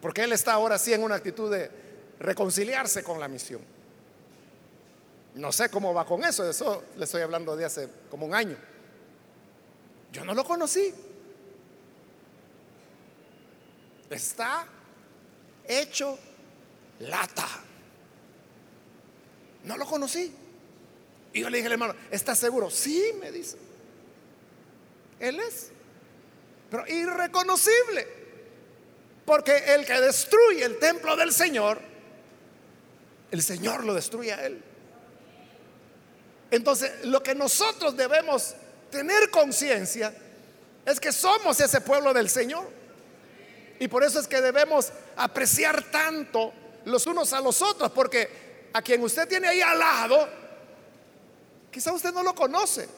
Porque 0.00 0.22
él 0.22 0.32
está 0.32 0.52
ahora 0.52 0.78
sí 0.78 0.92
en 0.92 1.02
una 1.02 1.16
actitud 1.16 1.50
de 1.50 1.70
reconciliarse 2.18 3.02
con 3.02 3.18
la 3.18 3.28
misión. 3.28 3.60
No 5.34 5.52
sé 5.52 5.68
cómo 5.68 5.92
va 5.92 6.06
con 6.06 6.24
eso, 6.24 6.48
eso 6.48 6.84
le 6.96 7.04
estoy 7.04 7.22
hablando 7.22 7.56
de 7.56 7.64
hace 7.64 7.88
como 8.10 8.24
un 8.26 8.34
año. 8.34 8.56
Yo 10.12 10.24
no 10.24 10.32
lo 10.32 10.44
conocí. 10.44 10.94
Está 14.08 14.66
hecho 15.66 16.18
lata. 17.00 17.46
No 19.64 19.76
lo 19.76 19.84
conocí. 19.84 20.34
Y 21.36 21.40
yo 21.40 21.50
le 21.50 21.58
dije 21.58 21.66
al 21.66 21.74
hermano, 21.74 21.94
¿estás 22.10 22.38
seguro? 22.38 22.70
Sí, 22.70 23.12
me 23.20 23.30
dice. 23.30 23.58
Él 25.20 25.38
es. 25.38 25.68
Pero 26.70 26.86
irreconocible. 26.86 28.08
Porque 29.26 29.54
el 29.74 29.84
que 29.84 30.00
destruye 30.00 30.64
el 30.64 30.78
templo 30.78 31.14
del 31.14 31.34
Señor, 31.34 31.78
el 33.30 33.42
Señor 33.42 33.84
lo 33.84 33.92
destruye 33.92 34.32
a 34.32 34.46
él. 34.46 34.62
Entonces, 36.50 37.04
lo 37.04 37.22
que 37.22 37.34
nosotros 37.34 37.94
debemos 37.98 38.54
tener 38.90 39.28
conciencia 39.28 40.14
es 40.86 40.98
que 40.98 41.12
somos 41.12 41.60
ese 41.60 41.82
pueblo 41.82 42.14
del 42.14 42.30
Señor. 42.30 42.66
Y 43.78 43.88
por 43.88 44.04
eso 44.04 44.20
es 44.20 44.26
que 44.26 44.40
debemos 44.40 44.90
apreciar 45.16 45.82
tanto 45.90 46.54
los 46.86 47.06
unos 47.06 47.34
a 47.34 47.42
los 47.42 47.60
otros, 47.60 47.90
porque 47.90 48.70
a 48.72 48.80
quien 48.80 49.02
usted 49.02 49.28
tiene 49.28 49.48
ahí 49.48 49.60
al 49.60 49.78
lado, 49.78 50.45
Quizá 51.76 51.92
usted 51.92 52.10
no 52.10 52.22
lo 52.22 52.34
conoce, 52.34 52.88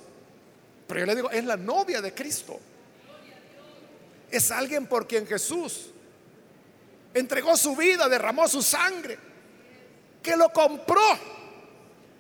pero 0.87 1.01
yo 1.01 1.07
le 1.07 1.17
digo, 1.17 1.31
es 1.33 1.45
la 1.45 1.57
novia 1.57 2.01
de 2.01 2.15
Cristo. 2.15 2.61
Es 4.31 4.53
alguien 4.53 4.87
por 4.87 5.09
quien 5.09 5.27
Jesús 5.27 5.91
entregó 7.13 7.57
su 7.57 7.75
vida, 7.75 8.09
derramó 8.09 8.47
su 8.47 8.63
sangre, 8.63 9.19
que 10.23 10.37
lo 10.37 10.53
compró, 10.53 11.03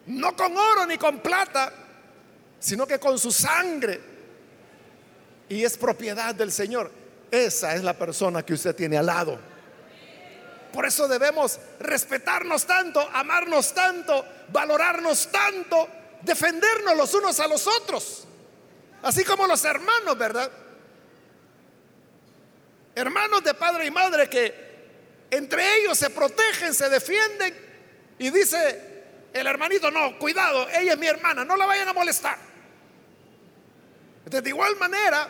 no 0.07 0.35
con 0.35 0.57
oro 0.57 0.85
ni 0.85 0.99
con 0.99 1.21
plata, 1.21 1.73
sino 2.59 2.88
que 2.88 2.99
con 2.99 3.21
su 3.21 3.31
sangre. 3.31 4.01
Y 5.49 5.62
es 5.62 5.79
propiedad 5.79 6.35
del 6.35 6.51
Señor. 6.51 6.90
Esa 7.31 7.77
es 7.77 7.85
la 7.85 7.97
persona 7.97 8.44
que 8.44 8.55
usted 8.55 8.75
tiene 8.75 8.99
al 8.99 9.07
lado. 9.07 9.38
Por 10.73 10.87
eso 10.87 11.07
debemos 11.07 11.61
respetarnos 11.79 12.66
tanto, 12.66 13.09
amarnos 13.12 13.73
tanto, 13.73 14.27
valorarnos 14.49 15.29
tanto 15.29 15.97
defendernos 16.22 16.96
los 16.96 17.14
unos 17.14 17.38
a 17.40 17.46
los 17.46 17.66
otros, 17.66 18.24
así 19.02 19.24
como 19.24 19.46
los 19.46 19.64
hermanos, 19.64 20.16
¿verdad? 20.18 20.50
hermanos 22.98 23.44
de 23.44 23.54
padre 23.54 23.87
y 23.87 23.90
madre 23.90 24.28
que 24.28 24.68
entre 25.31 25.78
ellos 25.78 25.96
se 25.96 26.11
protegen, 26.11 26.74
se 26.74 26.88
defienden 26.88 27.54
y 28.18 28.31
dice 28.31 29.04
el 29.33 29.46
hermanito, 29.46 29.90
no, 29.90 30.18
cuidado, 30.18 30.68
ella 30.70 30.94
es 30.94 30.98
mi 30.98 31.07
hermana, 31.07 31.44
no 31.44 31.57
la 31.57 31.66
vayan 31.66 31.88
a 31.88 31.92
molestar. 31.92 32.38
Entonces, 34.18 34.42
de 34.42 34.50
igual 34.50 34.76
manera, 34.76 35.28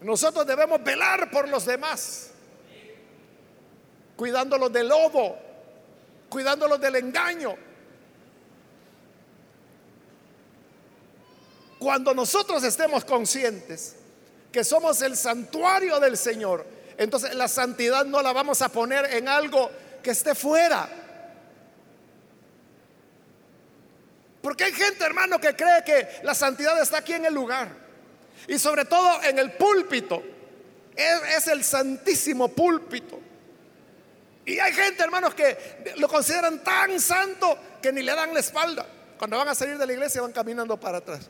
nosotros 0.00 0.46
debemos 0.46 0.82
velar 0.82 1.30
por 1.30 1.48
los 1.48 1.64
demás, 1.64 2.30
cuidándolos 4.16 4.72
del 4.72 4.88
lobo, 4.88 5.38
cuidándolos 6.28 6.80
del 6.80 6.96
engaño. 6.96 7.56
Cuando 11.84 12.14
nosotros 12.14 12.64
estemos 12.64 13.04
conscientes 13.04 13.94
que 14.50 14.64
somos 14.64 15.02
el 15.02 15.18
santuario 15.18 16.00
del 16.00 16.16
Señor, 16.16 16.64
entonces 16.96 17.34
la 17.34 17.46
santidad 17.46 18.06
no 18.06 18.22
la 18.22 18.32
vamos 18.32 18.62
a 18.62 18.70
poner 18.70 19.04
en 19.12 19.28
algo 19.28 19.70
que 20.02 20.12
esté 20.12 20.34
fuera. 20.34 20.88
Porque 24.40 24.64
hay 24.64 24.72
gente, 24.72 25.04
hermano, 25.04 25.38
que 25.38 25.54
cree 25.54 25.84
que 25.84 26.08
la 26.22 26.34
santidad 26.34 26.80
está 26.80 26.96
aquí 26.96 27.12
en 27.12 27.26
el 27.26 27.34
lugar. 27.34 27.68
Y 28.48 28.58
sobre 28.58 28.86
todo 28.86 29.22
en 29.22 29.38
el 29.38 29.52
púlpito. 29.52 30.22
Es, 30.96 31.46
el 31.48 31.62
santísimo 31.62 32.48
púlpito. 32.48 33.20
Y 34.46 34.58
hay 34.58 34.72
gente, 34.72 35.02
hermanos, 35.02 35.34
que 35.34 35.92
lo 35.98 36.08
consideran 36.08 36.64
tan 36.64 36.98
santo 36.98 37.58
que 37.82 37.92
ni 37.92 38.00
le 38.00 38.14
dan 38.14 38.32
la 38.32 38.40
espalda. 38.40 38.86
Cuando 39.18 39.36
van 39.36 39.48
a 39.48 39.54
salir 39.54 39.76
de 39.76 39.86
la 39.86 39.92
iglesia 39.92 40.22
van 40.22 40.32
caminando 40.32 40.80
para 40.80 40.96
atrás. 40.96 41.28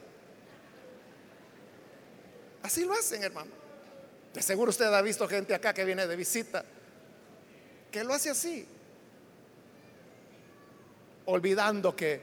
Así 2.65 2.83
lo 2.87 2.95
hacen, 2.95 3.23
hermano. 3.23 3.51
De 4.33 4.41
seguro 4.41 4.71
usted 4.71 4.87
ha 4.87 5.03
visto 5.03 5.29
gente 5.29 5.55
acá 5.55 5.75
que 5.75 5.85
viene 5.85 6.07
de 6.07 6.17
visita, 6.17 6.65
que 7.91 8.03
lo 8.03 8.15
hace 8.15 8.31
así, 8.31 8.67
olvidando 11.27 11.95
que 11.95 12.23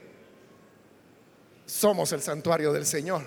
somos 1.64 2.10
el 2.10 2.20
santuario 2.22 2.72
del 2.72 2.84
Señor. 2.84 3.22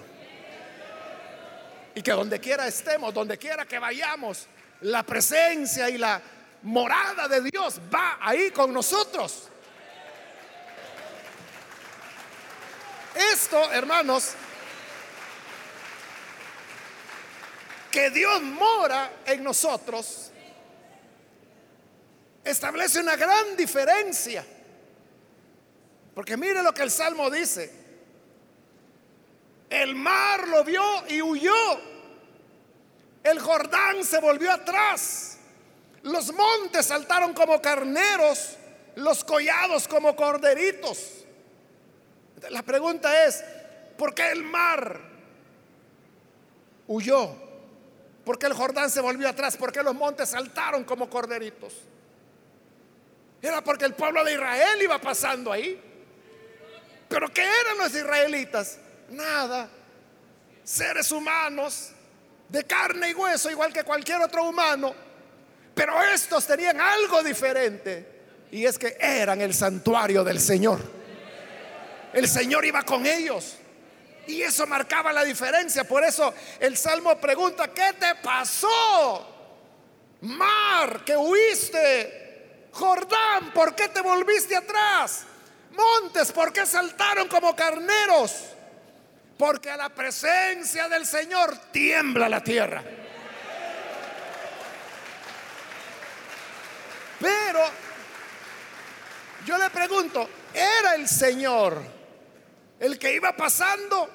Y 1.95 2.01
que 2.01 2.11
donde 2.11 2.41
quiera 2.41 2.67
estemos, 2.67 3.13
donde 3.13 3.37
quiera 3.37 3.65
que 3.65 3.79
vayamos, 3.79 4.47
la 4.81 5.03
presencia 5.03 5.89
y 5.89 5.97
la 5.97 6.21
morada 6.63 7.29
de 7.29 7.49
Dios 7.49 7.79
va 7.93 8.17
ahí 8.19 8.51
con 8.51 8.73
nosotros. 8.73 9.47
Esto, 13.15 13.71
hermanos, 13.71 14.33
que 17.95 18.09
Dios 18.09 18.41
mora 18.41 19.09
en 19.25 19.41
nosotros, 19.41 20.29
establece 22.43 22.99
una 22.99 23.15
gran 23.15 23.55
diferencia. 23.55 24.45
Porque 26.13 26.35
mire 26.35 26.61
lo 26.61 26.73
que 26.73 26.81
el 26.81 26.91
Salmo 26.91 27.31
dice. 27.31 27.71
El 29.69 29.95
mar 29.95 30.45
lo 30.45 30.65
vio 30.65 30.83
y 31.07 31.21
huyó. 31.21 31.79
El 33.23 33.39
Jordán 33.39 34.03
se 34.03 34.19
volvió 34.19 34.51
atrás. 34.51 35.37
Los 36.01 36.33
montes 36.33 36.87
saltaron 36.87 37.33
como 37.33 37.61
carneros, 37.61 38.57
los 38.95 39.23
collados 39.23 39.87
como 39.87 40.17
corderitos. 40.17 41.23
La 42.49 42.61
pregunta 42.61 43.25
es, 43.25 43.41
¿por 43.97 44.13
qué 44.13 44.33
el 44.33 44.43
mar 44.43 44.99
huyó? 46.87 47.44
¿Por 48.25 48.39
qué 48.39 48.47
el 48.47 48.53
Jordán 48.53 48.89
se 48.89 49.01
volvió 49.01 49.29
atrás? 49.29 49.55
¿Por 49.55 49.71
qué 49.71 49.83
los 49.83 49.93
montes 49.93 50.29
saltaron 50.29 50.83
como 50.83 51.09
corderitos? 51.09 51.73
Era 53.41 53.63
porque 53.63 53.85
el 53.85 53.93
pueblo 53.93 54.23
de 54.23 54.33
Israel 54.33 54.81
iba 54.81 54.99
pasando 54.99 55.51
ahí. 55.51 55.79
Pero 57.07 57.31
¿qué 57.31 57.43
eran 57.43 57.77
los 57.77 57.93
israelitas? 57.93 58.79
Nada. 59.11 59.69
Seres 60.63 61.11
humanos 61.11 61.91
de 62.49 62.63
carne 62.63 63.11
y 63.11 63.13
hueso, 63.13 63.51
igual 63.51 63.71
que 63.71 63.83
cualquier 63.83 64.21
otro 64.21 64.49
humano. 64.49 64.95
Pero 65.75 66.01
estos 66.01 66.47
tenían 66.47 66.81
algo 66.81 67.21
diferente. 67.21 68.13
Y 68.49 68.65
es 68.65 68.79
que 68.79 68.97
eran 68.99 69.41
el 69.41 69.53
santuario 69.53 70.23
del 70.23 70.39
Señor. 70.39 70.79
El 72.13 72.27
Señor 72.27 72.65
iba 72.65 72.81
con 72.81 73.05
ellos. 73.05 73.57
Y 74.27 74.41
eso 74.41 74.65
marcaba 74.67 75.13
la 75.13 75.23
diferencia. 75.23 75.83
Por 75.83 76.03
eso 76.03 76.33
el 76.59 76.77
Salmo 76.77 77.17
pregunta, 77.19 77.67
¿qué 77.69 77.93
te 77.99 78.15
pasó? 78.15 79.35
Mar, 80.21 81.03
que 81.05 81.15
huiste. 81.15 82.69
Jordán, 82.71 83.51
¿por 83.53 83.75
qué 83.75 83.87
te 83.89 84.01
volviste 84.01 84.55
atrás? 84.55 85.25
Montes, 85.71 86.31
¿por 86.31 86.51
qué 86.51 86.65
saltaron 86.65 87.27
como 87.27 87.55
carneros? 87.55 88.33
Porque 89.37 89.69
a 89.69 89.77
la 89.77 89.89
presencia 89.89 90.87
del 90.87 91.05
Señor 91.05 91.57
tiembla 91.71 92.27
la 92.27 92.41
tierra. 92.41 92.83
Pero 97.19 97.59
yo 99.45 99.57
le 99.57 99.69
pregunto, 99.69 100.29
¿era 100.53 100.95
el 100.95 101.07
Señor 101.07 101.94
el 102.79 102.99
que 102.99 103.13
iba 103.15 103.35
pasando 103.35 104.09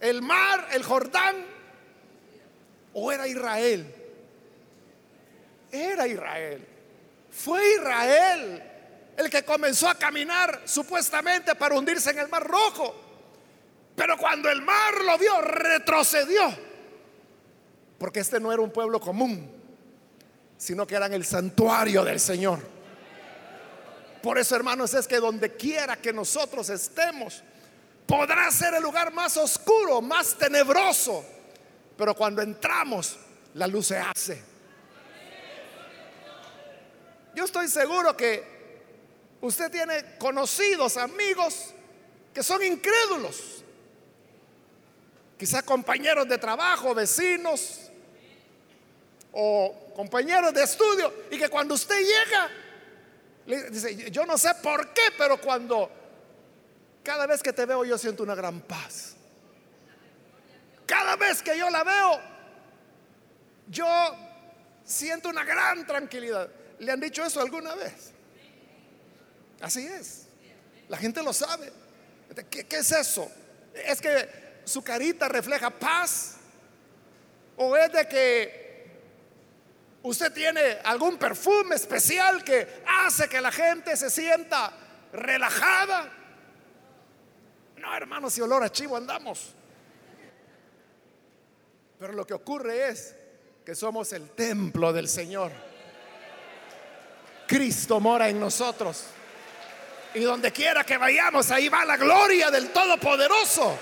el 0.00 0.22
mar, 0.22 0.68
el 0.72 0.82
Jordán, 0.82 1.44
o 2.92 3.10
era 3.10 3.26
Israel? 3.26 3.94
Era 5.70 6.06
Israel. 6.06 6.66
Fue 7.30 7.74
Israel 7.74 8.62
el 9.16 9.30
que 9.30 9.44
comenzó 9.44 9.88
a 9.88 9.94
caminar 9.94 10.62
supuestamente 10.64 11.54
para 11.54 11.76
hundirse 11.76 12.10
en 12.10 12.18
el 12.18 12.28
mar 12.28 12.46
rojo. 12.46 12.94
Pero 13.94 14.16
cuando 14.18 14.50
el 14.50 14.62
mar 14.62 14.94
lo 15.04 15.16
vio, 15.18 15.40
retrocedió. 15.40 16.54
Porque 17.98 18.20
este 18.20 18.40
no 18.40 18.52
era 18.52 18.60
un 18.60 18.70
pueblo 18.70 19.00
común, 19.00 19.50
sino 20.56 20.86
que 20.86 20.96
eran 20.96 21.12
el 21.12 21.24
santuario 21.24 22.04
del 22.04 22.18
Señor. 22.18 22.58
Por 24.22 24.38
eso, 24.38 24.56
hermanos, 24.56 24.94
es 24.94 25.06
que 25.06 25.16
donde 25.16 25.54
quiera 25.54 25.96
que 25.96 26.12
nosotros 26.12 26.70
estemos, 26.70 27.42
Podrá 28.06 28.50
ser 28.50 28.74
el 28.74 28.82
lugar 28.82 29.12
más 29.12 29.36
oscuro, 29.36 30.02
más 30.02 30.36
tenebroso, 30.36 31.24
pero 31.96 32.14
cuando 32.14 32.42
entramos, 32.42 33.16
la 33.54 33.66
luz 33.66 33.86
se 33.86 33.98
hace. 33.98 34.42
Yo 37.34 37.44
estoy 37.44 37.68
seguro 37.68 38.16
que 38.16 38.44
usted 39.40 39.70
tiene 39.70 40.16
conocidos, 40.18 40.96
amigos, 40.96 41.74
que 42.32 42.42
son 42.42 42.62
incrédulos. 42.62 43.64
Quizá 45.38 45.62
compañeros 45.62 46.28
de 46.28 46.38
trabajo, 46.38 46.94
vecinos 46.94 47.90
o 49.32 49.92
compañeros 49.96 50.52
de 50.54 50.62
estudio, 50.62 51.12
y 51.30 51.38
que 51.38 51.48
cuando 51.48 51.74
usted 51.74 51.98
llega, 51.98 52.50
le 53.46 53.70
dice, 53.70 54.10
yo 54.10 54.24
no 54.26 54.38
sé 54.38 54.54
por 54.62 54.92
qué, 54.92 55.02
pero 55.18 55.40
cuando 55.40 55.90
cada 57.04 57.26
vez 57.26 57.42
que 57.42 57.52
te 57.52 57.66
veo 57.66 57.84
yo 57.84 57.98
siento 57.98 58.22
una 58.22 58.34
gran 58.34 58.60
paz. 58.62 59.14
Cada 60.86 61.16
vez 61.16 61.42
que 61.42 61.56
yo 61.56 61.70
la 61.70 61.84
veo, 61.84 62.20
yo 63.68 63.86
siento 64.84 65.28
una 65.28 65.44
gran 65.44 65.86
tranquilidad. 65.86 66.48
¿Le 66.78 66.90
han 66.90 67.00
dicho 67.00 67.24
eso 67.24 67.40
alguna 67.40 67.74
vez? 67.74 68.12
Así 69.60 69.86
es. 69.86 70.26
La 70.88 70.96
gente 70.96 71.22
lo 71.22 71.32
sabe. 71.32 71.72
¿Qué, 72.50 72.66
es 72.70 72.92
eso? 72.92 73.30
¿Es 73.74 74.00
que 74.00 74.62
su 74.64 74.82
carita 74.82 75.28
refleja 75.28 75.70
paz? 75.70 76.36
¿O 77.56 77.76
es 77.76 77.92
de 77.92 78.08
que 78.08 78.64
usted 80.02 80.32
tiene 80.32 80.78
algún 80.84 81.16
perfume 81.16 81.76
especial 81.76 82.42
que 82.42 82.82
hace 82.86 83.28
que 83.28 83.40
la 83.40 83.52
gente 83.52 83.96
se 83.96 84.10
sienta 84.10 84.72
relajada? 85.12 86.23
No, 87.84 87.94
hermanos, 87.94 88.32
si 88.32 88.40
olor 88.40 88.64
a 88.64 88.72
chivo 88.72 88.96
andamos. 88.96 89.54
Pero 91.98 92.14
lo 92.14 92.26
que 92.26 92.32
ocurre 92.32 92.88
es 92.88 93.14
que 93.62 93.74
somos 93.74 94.10
el 94.14 94.30
templo 94.30 94.90
del 94.90 95.06
Señor. 95.06 95.52
Cristo 97.46 98.00
mora 98.00 98.30
en 98.30 98.40
nosotros. 98.40 99.04
Y 100.14 100.20
donde 100.20 100.50
quiera 100.50 100.82
que 100.84 100.96
vayamos, 100.96 101.50
ahí 101.50 101.68
va 101.68 101.84
la 101.84 101.98
gloria 101.98 102.50
del 102.50 102.70
Todopoderoso. 102.70 103.76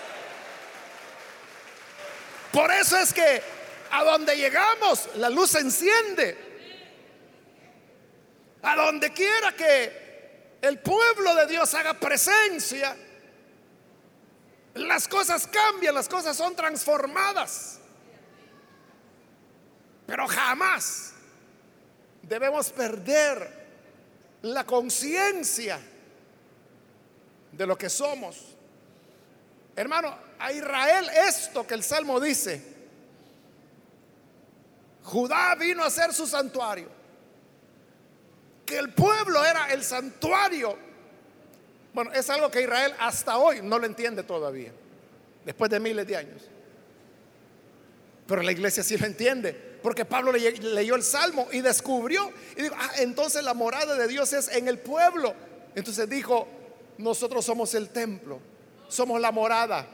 Por 2.50 2.72
eso 2.72 2.96
es 2.96 3.12
que 3.12 3.40
a 3.92 4.02
donde 4.02 4.36
llegamos, 4.36 5.10
la 5.14 5.30
luz 5.30 5.50
se 5.50 5.60
enciende. 5.60 6.36
A 8.62 8.74
donde 8.74 9.12
quiera 9.12 9.52
que 9.52 10.58
el 10.60 10.80
pueblo 10.80 11.36
de 11.36 11.46
Dios 11.46 11.72
haga 11.74 11.94
presencia, 11.94 12.96
las 14.74 15.06
cosas 15.08 15.46
cambian, 15.46 15.94
las 15.94 16.08
cosas 16.08 16.36
son 16.36 16.56
transformadas. 16.56 17.78
Pero 20.06 20.26
jamás 20.26 21.12
debemos 22.22 22.70
perder 22.70 23.62
la 24.42 24.64
conciencia 24.64 25.80
de 27.52 27.66
lo 27.66 27.76
que 27.76 27.88
somos. 27.88 28.56
Hermano, 29.76 30.16
a 30.38 30.52
Israel 30.52 31.08
esto 31.28 31.66
que 31.66 31.74
el 31.74 31.82
Salmo 31.82 32.20
dice, 32.20 32.72
Judá 35.04 35.54
vino 35.56 35.82
a 35.82 35.90
ser 35.90 36.12
su 36.12 36.26
santuario, 36.26 36.88
que 38.64 38.78
el 38.78 38.92
pueblo 38.92 39.44
era 39.44 39.72
el 39.72 39.82
santuario. 39.82 40.91
Bueno, 41.94 42.12
es 42.12 42.28
algo 42.30 42.50
que 42.50 42.62
Israel 42.62 42.94
hasta 42.98 43.36
hoy 43.36 43.60
no 43.62 43.78
lo 43.78 43.86
entiende 43.86 44.22
todavía, 44.22 44.72
después 45.44 45.70
de 45.70 45.78
miles 45.78 46.06
de 46.06 46.16
años. 46.16 46.42
Pero 48.26 48.42
la 48.42 48.52
iglesia 48.52 48.82
sí 48.82 48.96
lo 48.96 49.06
entiende, 49.06 49.52
porque 49.82 50.04
Pablo 50.04 50.32
leyó 50.32 50.94
el 50.94 51.02
Salmo 51.02 51.48
y 51.52 51.60
descubrió, 51.60 52.32
y 52.56 52.62
dijo, 52.62 52.74
ah, 52.78 52.92
entonces 52.98 53.44
la 53.44 53.52
morada 53.52 53.94
de 53.94 54.08
Dios 54.08 54.32
es 54.32 54.48
en 54.48 54.68
el 54.68 54.78
pueblo. 54.78 55.34
Entonces 55.74 56.08
dijo, 56.08 56.48
nosotros 56.98 57.44
somos 57.44 57.74
el 57.74 57.90
templo, 57.90 58.40
somos 58.88 59.20
la 59.20 59.32
morada. 59.32 59.86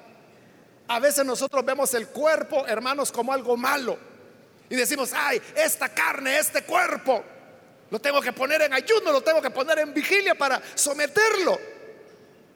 A 0.87 1.01
veces 1.01 1.25
nosotros 1.25 1.65
vemos 1.65 1.93
el 1.95 2.09
cuerpo, 2.09 2.67
hermanos, 2.67 3.11
como 3.11 3.33
algo 3.33 3.57
malo. 3.57 3.99
Y 4.71 4.77
decimos, 4.77 5.13
ay, 5.15 5.41
esta 5.57 5.89
carne, 5.89 6.39
este 6.39 6.63
cuerpo, 6.63 7.25
lo 7.91 7.99
tengo 7.99 8.21
que 8.21 8.33
poner 8.33 8.63
en 8.63 8.73
ayuno, 8.73 9.11
lo 9.11 9.23
tengo 9.23 9.41
que 9.43 9.51
poner 9.51 9.79
en 9.81 9.93
vigilia 9.93 10.35
para 10.35 10.63
someterlo. 10.75 11.59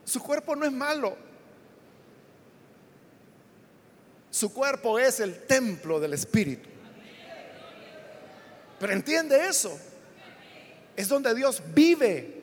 Su 0.05 0.21
cuerpo 0.21 0.55
no 0.55 0.65
es 0.65 0.71
malo. 0.71 1.15
Su 4.29 4.53
cuerpo 4.53 4.97
es 4.97 5.19
el 5.19 5.45
templo 5.45 5.99
del 5.99 6.13
Espíritu. 6.13 6.69
Pero 8.79 8.93
entiende 8.93 9.47
eso. 9.47 9.79
Es 10.95 11.07
donde 11.07 11.33
Dios 11.33 11.61
vive. 11.73 12.41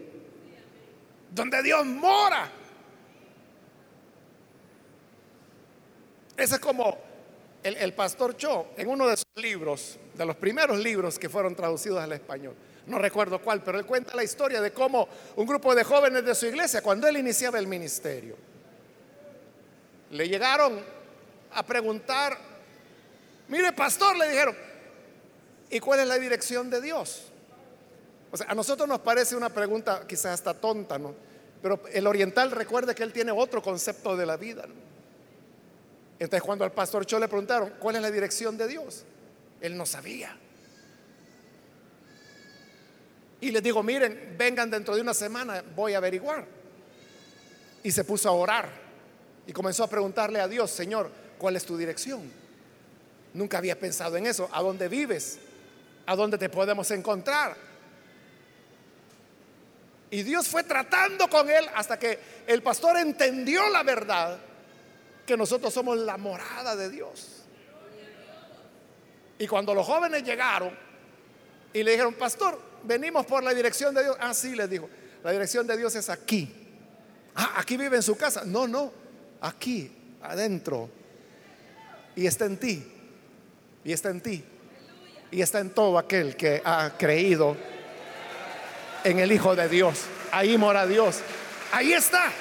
Donde 1.30 1.62
Dios 1.62 1.84
mora. 1.84 2.50
Ese 6.36 6.54
es 6.54 6.61
como 6.61 6.96
el, 7.62 7.92
pastor 7.92 8.36
Cho, 8.36 8.68
en 8.76 8.88
uno 8.88 9.06
de 9.06 9.16
sus 9.16 9.26
libros, 9.34 9.98
de 10.14 10.24
los 10.24 10.36
primeros 10.36 10.78
libros 10.78 11.18
que 11.18 11.28
fueron 11.28 11.54
traducidos 11.54 12.02
al 12.02 12.12
español, 12.12 12.54
no 12.91 12.99
recuerdo 12.99 13.41
cuál, 13.41 13.62
pero 13.62 13.78
él 13.78 13.86
cuenta 13.86 14.14
la 14.14 14.24
historia 14.24 14.61
de 14.61 14.72
cómo 14.72 15.09
un 15.36 15.47
grupo 15.47 15.74
de 15.74 15.84
jóvenes 15.84 16.24
de 16.24 16.34
su 16.34 16.47
iglesia, 16.47 16.82
cuando 16.82 17.07
él 17.07 17.16
iniciaba 17.16 17.59
el 17.59 17.66
ministerio, 17.66 18.36
le 20.11 20.28
llegaron 20.28 20.80
a 21.53 21.62
preguntar, 21.64 22.36
mire 23.49 23.72
pastor, 23.72 24.16
le 24.16 24.28
dijeron, 24.28 24.57
¿y 25.70 25.80
cuál 25.80 26.01
es 26.01 26.07
la 26.07 26.18
dirección 26.18 26.68
de 26.68 26.80
Dios? 26.80 27.22
O 28.32 28.36
sea, 28.36 28.47
a 28.49 28.55
nosotros 28.55 28.88
nos 28.88 29.01
parece 29.01 29.36
una 29.36 29.49
pregunta 29.49 30.05
quizás 30.07 30.34
hasta 30.34 30.55
tonta, 30.55 30.99
¿no? 30.99 31.14
Pero 31.62 31.80
el 31.93 32.07
oriental 32.07 32.51
recuerde 32.51 32.95
que 32.95 33.03
él 33.03 33.12
tiene 33.12 33.32
otro 33.32 33.62
concepto 33.62 34.16
de 34.16 34.26
la 34.26 34.36
vida. 34.36 34.64
¿no? 34.66 34.74
Entonces 36.18 36.43
cuando 36.43 36.64
al 36.64 36.72
pastor 36.72 37.05
Cho 37.07 37.18
le 37.18 37.28
preguntaron, 37.28 37.74
¿cuál 37.78 37.97
es 37.97 38.03
la 38.03 38.11
dirección 38.11 38.57
de 38.57 38.68
Dios? 38.68 39.05
Él 39.61 39.76
no 39.76 39.86
sabía. 39.86 40.36
Y 43.41 43.51
les 43.51 43.62
digo, 43.62 43.82
miren, 43.82 44.34
vengan 44.36 44.70
dentro 44.70 44.95
de 44.95 45.01
una 45.01 45.14
semana, 45.14 45.62
voy 45.74 45.95
a 45.95 45.99
averiguar. 45.99 46.47
Y 47.82 47.91
se 47.91 48.05
puso 48.05 48.28
a 48.28 48.32
orar 48.32 48.68
y 49.47 49.53
comenzó 49.53 49.84
a 49.84 49.88
preguntarle 49.88 50.41
a 50.41 50.49
Dios, 50.49 50.70
Señor, 50.70 51.11
¿cuál 51.38 51.57
es 51.57 51.64
tu 51.64 51.76
dirección? 51.76 52.30
Nunca 53.32 53.59
había 53.59 53.78
pensado 53.78 54.16
en 54.16 54.26
eso. 54.26 54.49
¿A 54.53 54.62
dónde 54.62 54.88
vives? 54.88 55.38
¿A 56.07 56.14
dónde 56.16 56.36
te 56.36 56.49
podemos 56.49 56.91
encontrar? 56.91 57.57
Y 60.11 60.22
Dios 60.22 60.49
fue 60.49 60.64
tratando 60.64 61.28
con 61.28 61.49
él 61.49 61.64
hasta 61.74 61.99
que 61.99 62.18
el 62.47 62.62
pastor 62.62 62.99
entendió 62.99 63.68
la 63.70 63.82
verdad 63.82 64.38
que 65.24 65.36
nosotros 65.36 65.72
somos 65.72 65.97
la 65.99 66.16
morada 66.16 66.74
de 66.74 66.91
Dios. 66.91 67.45
Y 69.38 69.47
cuando 69.47 69.72
los 69.72 69.86
jóvenes 69.86 70.24
llegaron 70.24 70.76
y 71.72 71.82
le 71.82 71.93
dijeron, 71.93 72.14
pastor, 72.14 72.69
venimos 72.84 73.26
por 73.26 73.42
la 73.42 73.52
dirección 73.54 73.94
de 73.94 74.02
Dios. 74.02 74.16
Ah, 74.20 74.34
sí, 74.34 74.54
les 74.54 74.68
dijo, 74.68 74.88
la 75.22 75.32
dirección 75.32 75.66
de 75.66 75.76
Dios 75.76 75.94
es 75.94 76.08
aquí. 76.08 76.52
Ah, 77.34 77.54
aquí 77.56 77.76
vive 77.76 77.96
en 77.96 78.02
su 78.02 78.16
casa. 78.16 78.42
No, 78.44 78.66
no, 78.66 78.92
aquí, 79.40 79.90
adentro. 80.22 80.88
Y 82.16 82.26
está 82.26 82.46
en 82.46 82.56
ti. 82.56 82.84
Y 83.84 83.92
está 83.92 84.10
en 84.10 84.20
ti. 84.20 84.44
Y 85.30 85.42
está 85.42 85.60
en 85.60 85.70
todo 85.70 85.98
aquel 85.98 86.36
que 86.36 86.60
ha 86.64 86.92
creído 86.98 87.56
en 89.04 89.18
el 89.18 89.32
Hijo 89.32 89.54
de 89.54 89.68
Dios. 89.68 90.04
Ahí 90.32 90.58
mora 90.58 90.86
Dios. 90.86 91.20
Ahí 91.72 91.92
está. 91.92 92.32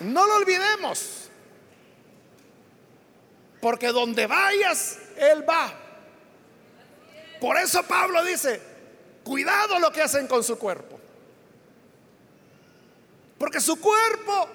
No 0.00 0.26
lo 0.26 0.36
olvidemos. 0.36 1.28
Porque 3.60 3.88
donde 3.88 4.26
vayas, 4.26 4.98
Él 5.16 5.48
va. 5.48 5.87
Por 7.40 7.56
eso 7.56 7.82
Pablo 7.82 8.24
dice, 8.24 8.60
cuidado 9.24 9.78
lo 9.78 9.90
que 9.92 10.02
hacen 10.02 10.26
con 10.26 10.42
su 10.42 10.58
cuerpo. 10.58 10.98
Porque 13.38 13.60
su 13.60 13.80
cuerpo 13.80 14.48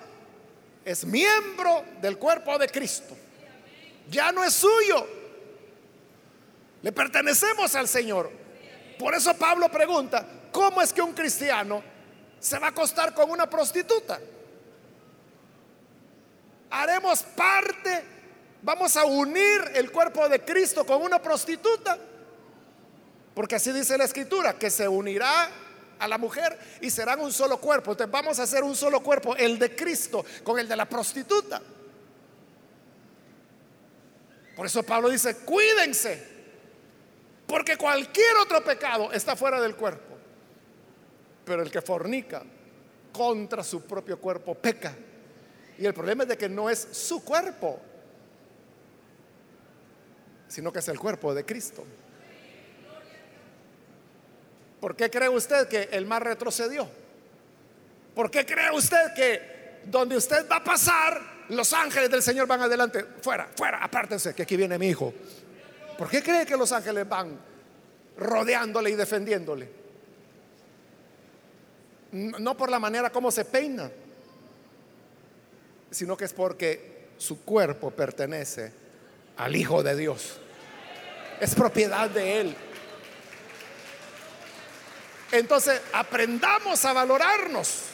es 0.84 1.06
miembro 1.06 1.86
del 2.02 2.18
cuerpo 2.18 2.58
de 2.58 2.68
Cristo. 2.68 3.16
Ya 4.10 4.32
no 4.32 4.44
es 4.44 4.54
suyo. 4.54 5.08
Le 6.82 6.92
pertenecemos 6.92 7.74
al 7.76 7.88
Señor. 7.88 8.30
Por 9.00 9.16
eso 9.16 9.34
Pablo 9.36 9.70
pregunta, 9.70 10.26
¿cómo 10.52 10.82
es 10.82 10.92
que 10.92 11.02
un 11.02 11.14
cristiano 11.14 11.82
se 12.40 12.60
va 12.60 12.68
a 12.68 12.70
acostar 12.72 13.14
con 13.14 13.32
una 13.32 13.50
prostituta? 13.50 14.20
haremos 16.74 17.22
parte, 17.22 18.04
vamos 18.64 18.98
a 18.98 19.06
unir 19.06 19.62
el 19.76 19.92
cuerpo 19.92 20.28
de 20.28 20.40
Cristo 20.44 20.84
con 20.86 21.02
una 21.04 21.22
prostituta. 21.22 21.98
Porque 23.34 23.56
así 23.56 23.72
dice 23.72 23.98
la 23.98 24.04
escritura, 24.04 24.54
que 24.54 24.70
se 24.70 24.88
unirá 24.88 25.50
a 26.00 26.08
la 26.08 26.18
mujer 26.18 26.58
y 26.82 26.90
serán 26.90 27.20
un 27.22 27.32
solo 27.32 27.58
cuerpo. 27.58 27.92
Entonces 27.92 28.12
vamos 28.12 28.40
a 28.40 28.44
hacer 28.44 28.64
un 28.64 28.76
solo 28.76 29.02
cuerpo, 29.02 29.36
el 29.36 29.58
de 29.58 29.76
Cristo 29.76 30.26
con 30.44 30.60
el 30.60 30.68
de 30.68 30.76
la 30.76 30.88
prostituta. 30.88 31.62
Por 34.56 34.66
eso 34.66 34.84
Pablo 34.84 35.10
dice, 35.10 35.38
cuídense, 35.38 36.24
porque 37.48 37.76
cualquier 37.76 38.38
otro 38.38 38.64
pecado 38.64 39.12
está 39.12 39.36
fuera 39.36 39.60
del 39.60 39.76
cuerpo. 39.76 40.14
Pero 41.46 41.64
el 41.64 41.72
que 41.72 41.82
fornica 41.82 42.44
contra 43.12 43.64
su 43.64 43.82
propio 43.82 44.20
cuerpo 44.20 44.56
peca. 44.56 44.94
Y 45.78 45.86
el 45.86 45.94
problema 45.94 46.24
es 46.24 46.30
de 46.30 46.38
que 46.38 46.50
no 46.50 46.70
es 46.70 46.88
su 46.92 47.24
cuerpo, 47.24 47.80
sino 50.48 50.72
que 50.72 50.80
es 50.80 50.88
el 50.88 51.00
cuerpo 51.00 51.34
de 51.34 51.46
Cristo. 51.46 51.84
¿Por 54.84 54.98
qué 54.98 55.10
cree 55.10 55.30
usted 55.30 55.70
que 55.70 55.88
el 55.94 56.06
mar 56.06 56.26
retrocedió? 56.26 56.90
¿Por 58.14 58.30
qué 58.30 58.46
cree 58.46 58.70
usted 58.70 59.14
que 59.16 59.80
donde 59.86 60.18
usted 60.18 60.46
va 60.52 60.58
a 60.58 60.64
pasar, 60.66 61.22
los 61.48 61.72
ángeles 61.72 62.12
del 62.12 62.22
Señor 62.22 62.48
van 62.48 62.60
adelante? 62.60 63.06
Fuera, 63.22 63.48
fuera, 63.56 63.82
apártense, 63.82 64.36
que 64.36 64.44
aquí 64.44 64.58
viene 64.58 64.78
mi 64.78 64.90
hijo. 64.90 65.14
¿Por 65.98 66.10
qué 66.10 66.22
cree 66.22 66.46
que 66.46 66.58
los 66.58 66.74
ángeles 66.74 67.08
van 67.08 67.40
rodeándole 68.18 68.90
y 68.90 68.96
defendiéndole? 68.96 69.70
No 72.12 72.58
por 72.58 72.70
la 72.70 72.78
manera 72.78 73.10
como 73.10 73.32
se 73.32 73.46
peina 73.46 73.90
sino 75.92 76.18
que 76.18 76.26
es 76.26 76.34
porque 76.34 77.06
su 77.18 77.46
cuerpo 77.46 77.90
pertenece 77.92 78.74
al 79.38 79.56
Hijo 79.56 79.82
de 79.82 79.96
Dios. 79.96 80.40
Es 81.40 81.56
propiedad 81.56 82.10
de 82.10 82.42
Él. 82.42 82.56
Entonces, 85.34 85.82
aprendamos 85.94 86.86
a 86.86 86.94
valorarnos. 86.94 87.86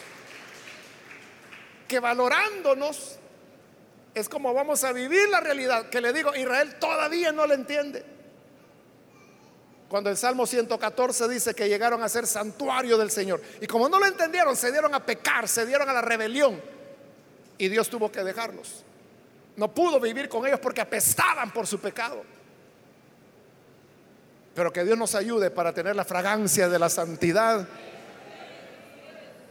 Que 1.87 2.01
valorándonos 2.01 3.17
es 4.13 4.27
como 4.27 4.53
vamos 4.53 4.83
a 4.83 4.91
vivir 4.91 5.29
la 5.29 5.39
realidad. 5.39 5.89
Que 5.89 6.01
le 6.01 6.11
digo, 6.11 6.35
Israel 6.35 6.75
todavía 6.79 7.31
no 7.31 7.47
lo 7.47 7.53
entiende. 7.53 8.03
Cuando 9.87 10.09
el 10.09 10.17
Salmo 10.17 10.45
114 10.45 11.29
dice 11.29 11.53
que 11.55 11.69
llegaron 11.69 12.03
a 12.03 12.09
ser 12.09 12.27
santuario 12.27 12.97
del 12.97 13.09
Señor. 13.09 13.41
Y 13.61 13.67
como 13.67 13.87
no 13.87 13.99
lo 13.99 14.05
entendieron, 14.05 14.57
se 14.57 14.73
dieron 14.73 14.93
a 14.93 15.05
pecar, 15.05 15.47
se 15.47 15.65
dieron 15.65 15.87
a 15.87 15.93
la 15.93 16.01
rebelión 16.01 16.61
y 17.57 17.69
Dios 17.69 17.89
tuvo 17.89 18.11
que 18.11 18.21
dejarlos. 18.21 18.83
No 19.55 19.73
pudo 19.73 19.97
vivir 20.01 20.27
con 20.27 20.45
ellos 20.45 20.59
porque 20.59 20.81
apestaban 20.81 21.53
por 21.53 21.65
su 21.65 21.79
pecado. 21.79 22.21
Pero 24.59 24.73
que 24.73 24.83
Dios 24.83 24.97
nos 24.97 25.15
ayude 25.15 25.51
para 25.51 25.71
tener 25.71 25.95
la 25.95 26.03
fragancia 26.03 26.67
de 26.67 26.77
la 26.77 26.89
santidad 26.89 27.65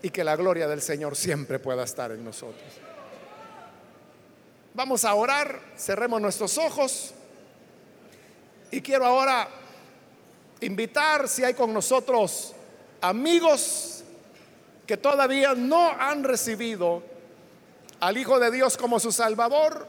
y 0.02 0.10
que 0.10 0.22
la 0.22 0.36
gloria 0.36 0.68
del 0.68 0.82
Señor 0.82 1.16
siempre 1.16 1.58
pueda 1.58 1.84
estar 1.84 2.12
en 2.12 2.22
nosotros. 2.22 2.70
Vamos 4.74 5.06
a 5.06 5.14
orar, 5.14 5.62
cerremos 5.78 6.20
nuestros 6.20 6.58
ojos 6.58 7.14
y 8.70 8.82
quiero 8.82 9.06
ahora 9.06 9.48
invitar 10.60 11.26
si 11.26 11.42
hay 11.42 11.54
con 11.54 11.72
nosotros 11.72 12.52
amigos 13.00 14.04
que 14.86 14.98
todavía 14.98 15.54
no 15.54 15.88
han 15.88 16.22
recibido 16.22 17.02
al 18.00 18.18
Hijo 18.18 18.38
de 18.38 18.50
Dios 18.50 18.76
como 18.76 19.00
su 19.00 19.10
Salvador, 19.10 19.86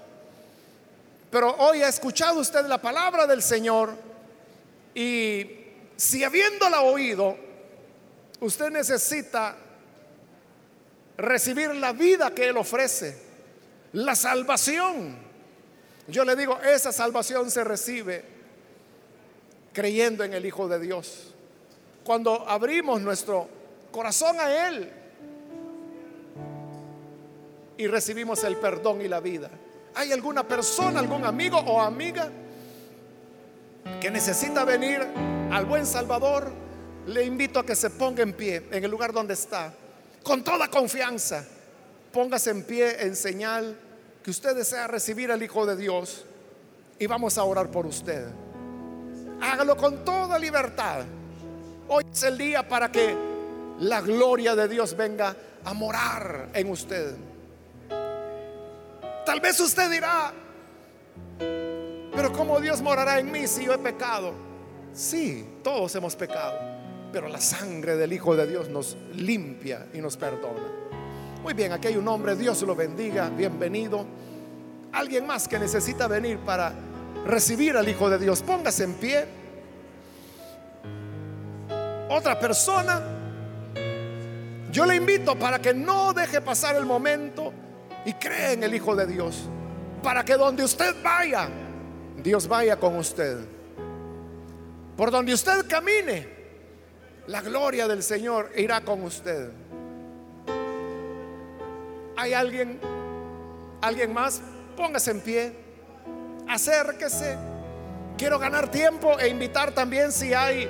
pero 1.29 1.53
hoy 1.57 1.83
ha 1.83 1.89
escuchado 1.89 2.39
usted 2.39 2.65
la 2.67 2.81
palabra 2.81 3.27
del 3.27 3.43
Señor 3.43 4.07
y 4.93 5.59
si 5.95 6.23
habiéndola 6.23 6.81
oído, 6.81 7.37
usted 8.39 8.69
necesita 8.69 9.55
recibir 11.17 11.75
la 11.75 11.91
vida 11.91 12.33
que 12.33 12.47
Él 12.47 12.57
ofrece, 12.57 13.17
la 13.93 14.15
salvación. 14.15 15.17
Yo 16.07 16.23
le 16.23 16.35
digo, 16.35 16.59
esa 16.61 16.91
salvación 16.91 17.51
se 17.51 17.63
recibe 17.63 18.23
creyendo 19.73 20.23
en 20.23 20.33
el 20.33 20.45
Hijo 20.45 20.67
de 20.67 20.79
Dios. 20.79 21.33
Cuando 22.03 22.47
abrimos 22.47 23.01
nuestro 23.01 23.47
corazón 23.91 24.39
a 24.39 24.67
Él 24.67 24.91
y 27.77 27.87
recibimos 27.87 28.43
el 28.43 28.57
perdón 28.57 29.01
y 29.01 29.07
la 29.07 29.19
vida. 29.19 29.49
¿Hay 29.95 30.11
alguna 30.11 30.47
persona, 30.47 30.99
algún 30.99 31.25
amigo 31.25 31.57
o 31.57 31.81
amiga 31.81 32.31
que 34.01 34.11
necesita 34.11 34.65
venir 34.65 35.01
al 35.51 35.65
buen 35.65 35.85
Salvador? 35.85 36.51
Le 37.07 37.23
invito 37.23 37.59
a 37.59 37.65
que 37.65 37.75
se 37.75 37.89
ponga 37.89 38.23
en 38.23 38.33
pie 38.33 38.67
en 38.71 38.83
el 38.83 38.91
lugar 38.91 39.13
donde 39.13 39.33
está, 39.33 39.73
con 40.23 40.43
toda 40.43 40.67
confianza. 40.67 41.45
Póngase 42.11 42.51
en 42.51 42.63
pie 42.63 43.03
en 43.03 43.15
señal 43.15 43.77
que 44.23 44.31
usted 44.31 44.55
desea 44.55 44.87
recibir 44.87 45.31
al 45.31 45.41
Hijo 45.41 45.65
de 45.65 45.75
Dios 45.75 46.25
y 46.97 47.07
vamos 47.07 47.37
a 47.37 47.43
orar 47.43 47.71
por 47.71 47.85
usted. 47.85 48.27
Hágalo 49.41 49.77
con 49.77 50.03
toda 50.03 50.37
libertad. 50.37 51.05
Hoy 51.87 52.03
es 52.11 52.23
el 52.23 52.37
día 52.37 52.67
para 52.67 52.91
que 52.91 53.15
la 53.79 54.01
gloria 54.01 54.55
de 54.55 54.67
Dios 54.67 54.95
venga 54.95 55.35
a 55.63 55.73
morar 55.73 56.49
en 56.53 56.69
usted. 56.69 57.15
Tal 59.25 59.39
vez 59.39 59.59
usted 59.59 59.89
dirá, 59.89 60.33
pero 62.19 62.33
¿cómo 62.33 62.59
Dios 62.59 62.81
morará 62.81 63.17
en 63.17 63.31
mí 63.31 63.47
si 63.47 63.63
yo 63.63 63.73
he 63.73 63.77
pecado? 63.77 64.33
Sí, 64.91 65.47
todos 65.63 65.95
hemos 65.95 66.17
pecado, 66.17 66.59
pero 67.13 67.29
la 67.29 67.39
sangre 67.39 67.95
del 67.95 68.11
Hijo 68.11 68.35
de 68.35 68.45
Dios 68.45 68.67
nos 68.67 68.97
limpia 69.15 69.87
y 69.93 69.99
nos 69.99 70.17
perdona. 70.17 70.67
Muy 71.41 71.53
bien, 71.53 71.71
aquí 71.71 71.87
hay 71.87 71.95
un 71.95 72.05
hombre, 72.09 72.35
Dios 72.35 72.61
lo 72.63 72.75
bendiga, 72.75 73.29
bienvenido. 73.29 74.05
Alguien 74.91 75.25
más 75.25 75.47
que 75.47 75.57
necesita 75.57 76.09
venir 76.09 76.39
para 76.39 76.73
recibir 77.25 77.77
al 77.77 77.87
Hijo 77.87 78.09
de 78.09 78.19
Dios, 78.19 78.41
póngase 78.41 78.83
en 78.83 78.95
pie. 78.95 79.25
Otra 82.09 82.37
persona, 82.37 83.01
yo 84.73 84.85
le 84.85 84.97
invito 84.97 85.39
para 85.39 85.59
que 85.59 85.73
no 85.73 86.11
deje 86.11 86.41
pasar 86.41 86.75
el 86.75 86.85
momento 86.85 87.53
y 88.03 88.11
cree 88.11 88.51
en 88.51 88.63
el 88.63 88.75
Hijo 88.75 88.93
de 88.93 89.07
Dios, 89.07 89.43
para 90.03 90.25
que 90.25 90.33
donde 90.33 90.65
usted 90.65 90.93
vaya, 91.01 91.49
Dios 92.23 92.47
vaya 92.47 92.77
con 92.77 92.97
usted. 92.97 93.37
Por 94.97 95.11
donde 95.11 95.33
usted 95.33 95.67
camine, 95.67 96.27
la 97.27 97.41
gloria 97.41 97.87
del 97.87 98.03
Señor 98.03 98.51
irá 98.55 98.81
con 98.81 99.03
usted. 99.03 99.49
¿Hay 102.17 102.33
alguien, 102.33 102.79
alguien 103.81 104.13
más? 104.13 104.41
Póngase 104.75 105.11
en 105.11 105.21
pie, 105.21 105.53
acérquese. 106.47 107.37
Quiero 108.17 108.37
ganar 108.39 108.69
tiempo 108.69 109.17
e 109.17 109.29
invitar 109.29 109.71
también 109.73 110.11
si 110.11 110.33
hay 110.33 110.67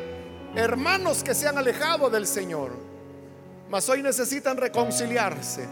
hermanos 0.55 1.23
que 1.23 1.33
se 1.33 1.47
han 1.47 1.57
alejado 1.57 2.09
del 2.09 2.27
Señor, 2.27 2.71
mas 3.69 3.89
hoy 3.89 4.03
necesitan 4.03 4.57
reconciliarse. 4.57 5.67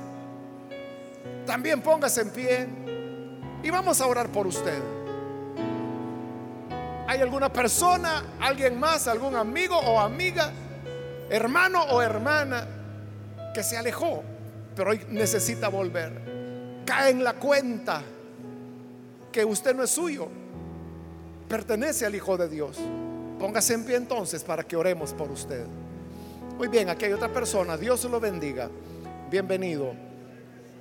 También 1.46 1.82
póngase 1.82 2.22
en 2.22 2.30
pie 2.32 2.68
y 3.62 3.70
vamos 3.70 4.02
a 4.02 4.08
orar 4.08 4.32
por 4.32 4.48
usted. 4.48 4.97
¿Hay 7.08 7.22
alguna 7.22 7.52
persona, 7.52 8.36
alguien 8.42 8.78
más, 8.78 9.08
algún 9.08 9.34
amigo 9.34 9.78
o 9.78 9.98
amiga, 9.98 10.52
hermano 11.30 11.82
o 11.84 12.02
hermana 12.02 12.68
que 13.54 13.64
se 13.64 13.78
alejó, 13.78 14.24
pero 14.76 14.92
hoy 14.92 15.02
necesita 15.10 15.70
volver? 15.70 16.84
Cae 16.86 17.12
en 17.12 17.24
la 17.24 17.36
cuenta 17.36 18.04
que 19.32 19.46
usted 19.46 19.74
no 19.74 19.84
es 19.84 19.90
suyo, 19.90 20.28
pertenece 21.48 22.06
al 22.06 22.14
Hijo 22.14 22.36
de 22.36 22.50
Dios. 22.50 22.78
Póngase 23.40 23.76
en 23.76 23.86
pie 23.86 23.96
entonces 23.96 24.44
para 24.44 24.64
que 24.64 24.76
oremos 24.76 25.14
por 25.14 25.32
usted. 25.32 25.66
Muy 26.58 26.68
bien, 26.68 26.90
aquí 26.90 27.06
hay 27.06 27.14
otra 27.14 27.32
persona, 27.32 27.78
Dios 27.78 28.04
lo 28.04 28.20
bendiga. 28.20 28.70
Bienvenido. 29.32 29.94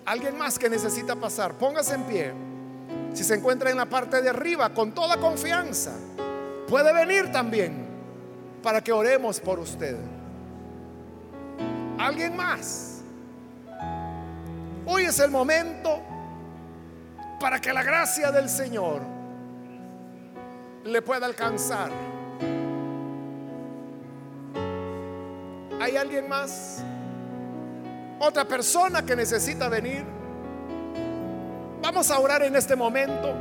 Alguien 0.05 0.37
más 0.37 0.59
que 0.59 0.69
necesita 0.69 1.15
pasar, 1.15 1.57
póngase 1.57 1.95
en 1.95 2.03
pie. 2.03 2.46
Si 3.17 3.25
se 3.25 3.35
encuentra 3.35 3.71
en 3.71 3.79
la 3.79 3.87
parte 3.87 4.21
de 4.21 4.29
arriba, 4.29 4.69
con 4.75 4.93
toda 4.93 5.17
confianza, 5.17 5.93
puede 6.69 6.93
venir 6.93 7.33
también 7.33 7.87
para 8.63 8.83
que 8.83 8.93
oremos 8.93 9.41
por 9.41 9.59
usted. 9.59 9.97
Alguien 11.99 12.37
más. 12.37 13.01
Hoy 14.85 15.05
es 15.05 15.19
el 15.19 15.31
momento 15.31 15.99
para 17.41 17.59
que 17.59 17.73
la 17.73 17.83
gracia 17.83 18.31
del 18.31 18.51
Señor 18.51 19.01
le 20.85 21.01
pueda 21.01 21.25
alcanzar. 21.25 21.91
¿Hay 25.81 25.97
alguien 25.97 26.29
más? 26.29 26.83
Otra 28.19 28.45
persona 28.45 29.07
que 29.07 29.17
necesita 29.17 29.71
venir. 29.71 30.05
Vamos 31.97 32.11
a 32.11 32.19
orar 32.19 32.43
en 32.43 32.55
este 32.55 32.77
momento, 32.77 33.33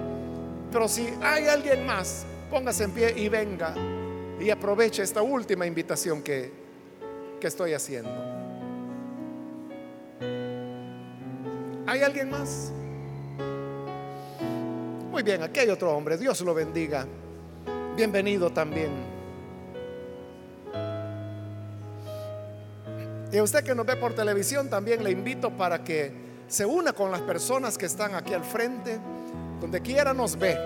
pero 0.71 0.87
si 0.87 1.09
hay 1.21 1.45
alguien 1.47 1.85
más, 1.85 2.25
póngase 2.49 2.85
en 2.85 2.91
pie 2.91 3.13
y 3.17 3.27
venga 3.27 3.75
y 4.39 4.49
aproveche 4.49 5.03
esta 5.03 5.21
última 5.21 5.65
invitación 5.65 6.23
que, 6.23 6.53
que 7.37 7.47
estoy 7.47 7.73
haciendo. 7.73 8.09
¿Hay 11.85 12.01
alguien 12.01 12.29
más? 12.29 12.71
Muy 15.11 15.21
bien, 15.21 15.43
aquí 15.43 15.59
hay 15.59 15.69
otro 15.69 15.91
hombre, 15.91 16.17
Dios 16.17 16.39
lo 16.39 16.53
bendiga. 16.53 17.05
Bienvenido 17.97 18.51
también. 18.51 18.91
Y 23.33 23.37
a 23.37 23.43
usted 23.43 23.65
que 23.65 23.75
nos 23.75 23.85
ve 23.85 23.97
por 23.97 24.15
televisión 24.15 24.69
también 24.69 25.03
le 25.03 25.11
invito 25.11 25.49
para 25.51 25.83
que 25.83 26.24
se 26.47 26.65
una 26.65 26.93
con 26.93 27.11
las 27.11 27.21
personas 27.21 27.77
que 27.77 27.85
están 27.85 28.15
aquí 28.15 28.33
al 28.33 28.43
frente, 28.43 28.99
donde 29.59 29.81
quiera 29.81 30.13
nos 30.13 30.37
ve, 30.37 30.57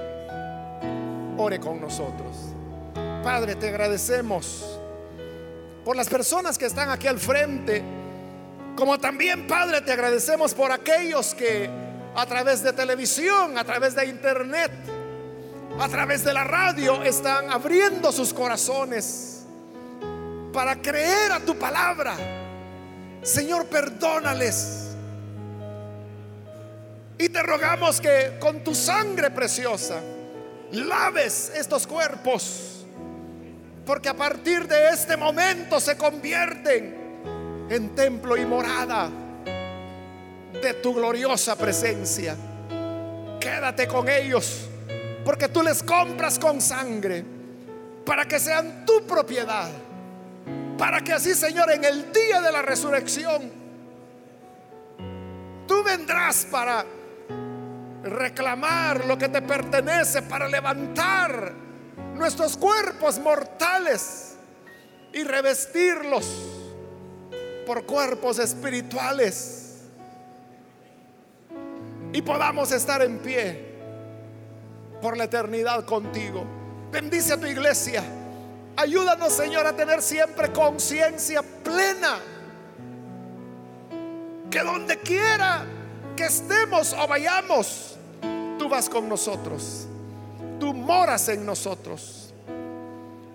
ore 1.37 1.59
con 1.59 1.79
nosotros. 1.79 2.35
Padre, 3.23 3.55
te 3.55 3.69
agradecemos 3.69 4.79
por 5.85 5.95
las 5.95 6.09
personas 6.09 6.57
que 6.57 6.65
están 6.65 6.89
aquí 6.89 7.07
al 7.07 7.19
frente, 7.19 7.83
como 8.75 8.97
también, 8.97 9.47
Padre, 9.47 9.81
te 9.81 9.91
agradecemos 9.91 10.53
por 10.53 10.71
aquellos 10.71 11.33
que 11.33 11.69
a 12.15 12.25
través 12.25 12.63
de 12.63 12.73
televisión, 12.73 13.57
a 13.57 13.63
través 13.63 13.95
de 13.95 14.05
internet, 14.05 14.71
a 15.79 15.87
través 15.87 16.23
de 16.23 16.33
la 16.33 16.43
radio, 16.43 17.03
están 17.03 17.51
abriendo 17.51 18.11
sus 18.11 18.33
corazones 18.33 19.43
para 20.51 20.81
creer 20.81 21.31
a 21.31 21.39
tu 21.39 21.57
palabra. 21.57 22.15
Señor, 23.21 23.65
perdónales. 23.67 24.88
Y 27.21 27.27
te 27.27 27.43
rogamos 27.43 27.99
que 27.99 28.37
con 28.39 28.63
tu 28.63 28.73
sangre 28.73 29.29
preciosa 29.29 29.99
laves 30.71 31.51
estos 31.53 31.85
cuerpos, 31.85 32.85
porque 33.85 34.07
a 34.07 34.13
partir 34.13 34.65
de 34.65 34.87
este 34.87 35.17
momento 35.17 35.81
se 35.81 35.97
convierten 35.97 37.67
en 37.69 37.93
templo 37.93 38.37
y 38.37 38.45
morada 38.45 39.09
de 40.61 40.73
tu 40.75 40.93
gloriosa 40.93 41.57
presencia. 41.57 42.37
Quédate 43.37 43.85
con 43.85 44.07
ellos, 44.07 44.69
porque 45.25 45.49
tú 45.49 45.61
les 45.61 45.83
compras 45.83 46.39
con 46.39 46.61
sangre, 46.61 47.25
para 48.05 48.23
que 48.23 48.39
sean 48.39 48.85
tu 48.85 49.05
propiedad, 49.05 49.69
para 50.77 51.01
que 51.01 51.11
así, 51.11 51.35
Señor, 51.35 51.69
en 51.69 51.83
el 51.83 52.13
día 52.13 52.39
de 52.39 52.49
la 52.49 52.61
resurrección, 52.61 53.51
tú 55.67 55.83
vendrás 55.83 56.47
para 56.49 56.85
reclamar 58.03 59.05
lo 59.05 59.17
que 59.17 59.29
te 59.29 59.41
pertenece, 59.41 60.21
para 60.23 60.47
levantar 60.47 61.53
nuestros 62.15 62.57
cuerpos 62.57 63.19
mortales 63.19 64.35
y 65.13 65.23
revestirlos 65.23 66.25
por 67.65 67.85
cuerpos 67.85 68.39
espirituales 68.39 69.59
y 72.11 72.21
podamos 72.21 72.71
estar 72.71 73.01
en 73.01 73.19
pie 73.19 73.69
por 75.01 75.17
la 75.17 75.25
eternidad 75.25 75.85
contigo. 75.85 76.45
Bendice 76.91 77.33
a 77.33 77.39
tu 77.39 77.45
iglesia. 77.45 78.03
Ayúdanos, 78.75 79.33
Señor, 79.33 79.67
a 79.67 79.75
tener 79.75 80.01
siempre 80.01 80.51
conciencia 80.51 81.43
plena. 81.63 82.17
Que 84.49 84.61
donde 84.61 84.97
quiera 84.99 85.63
que 86.19 86.25
estemos 86.25 86.91
o 86.91 87.07
vayamos, 87.07 87.95
tú 88.57 88.67
vas 88.67 88.89
con 88.89 89.07
nosotros. 89.07 89.87
Tú 90.59 90.73
moras 90.73 91.29
en 91.29 91.45
nosotros. 91.45 92.33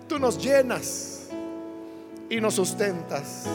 Tú 0.07 0.19
nos 0.19 0.37
llenas 0.37 1.29
y 2.29 2.39
nos 2.39 2.53
sustentas 2.53 3.45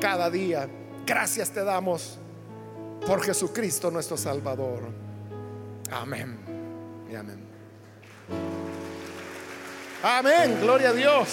cada 0.00 0.28
día. 0.28 0.68
Gracias 1.06 1.50
te 1.50 1.62
damos 1.62 2.18
por 3.06 3.22
Jesucristo 3.22 3.92
nuestro 3.92 4.16
Salvador. 4.16 4.80
Amén. 5.92 6.36
Y 7.08 7.14
amén. 7.14 7.46
Amén. 10.02 10.58
Gloria 10.60 10.88
a 10.88 10.92
Dios. 10.94 11.28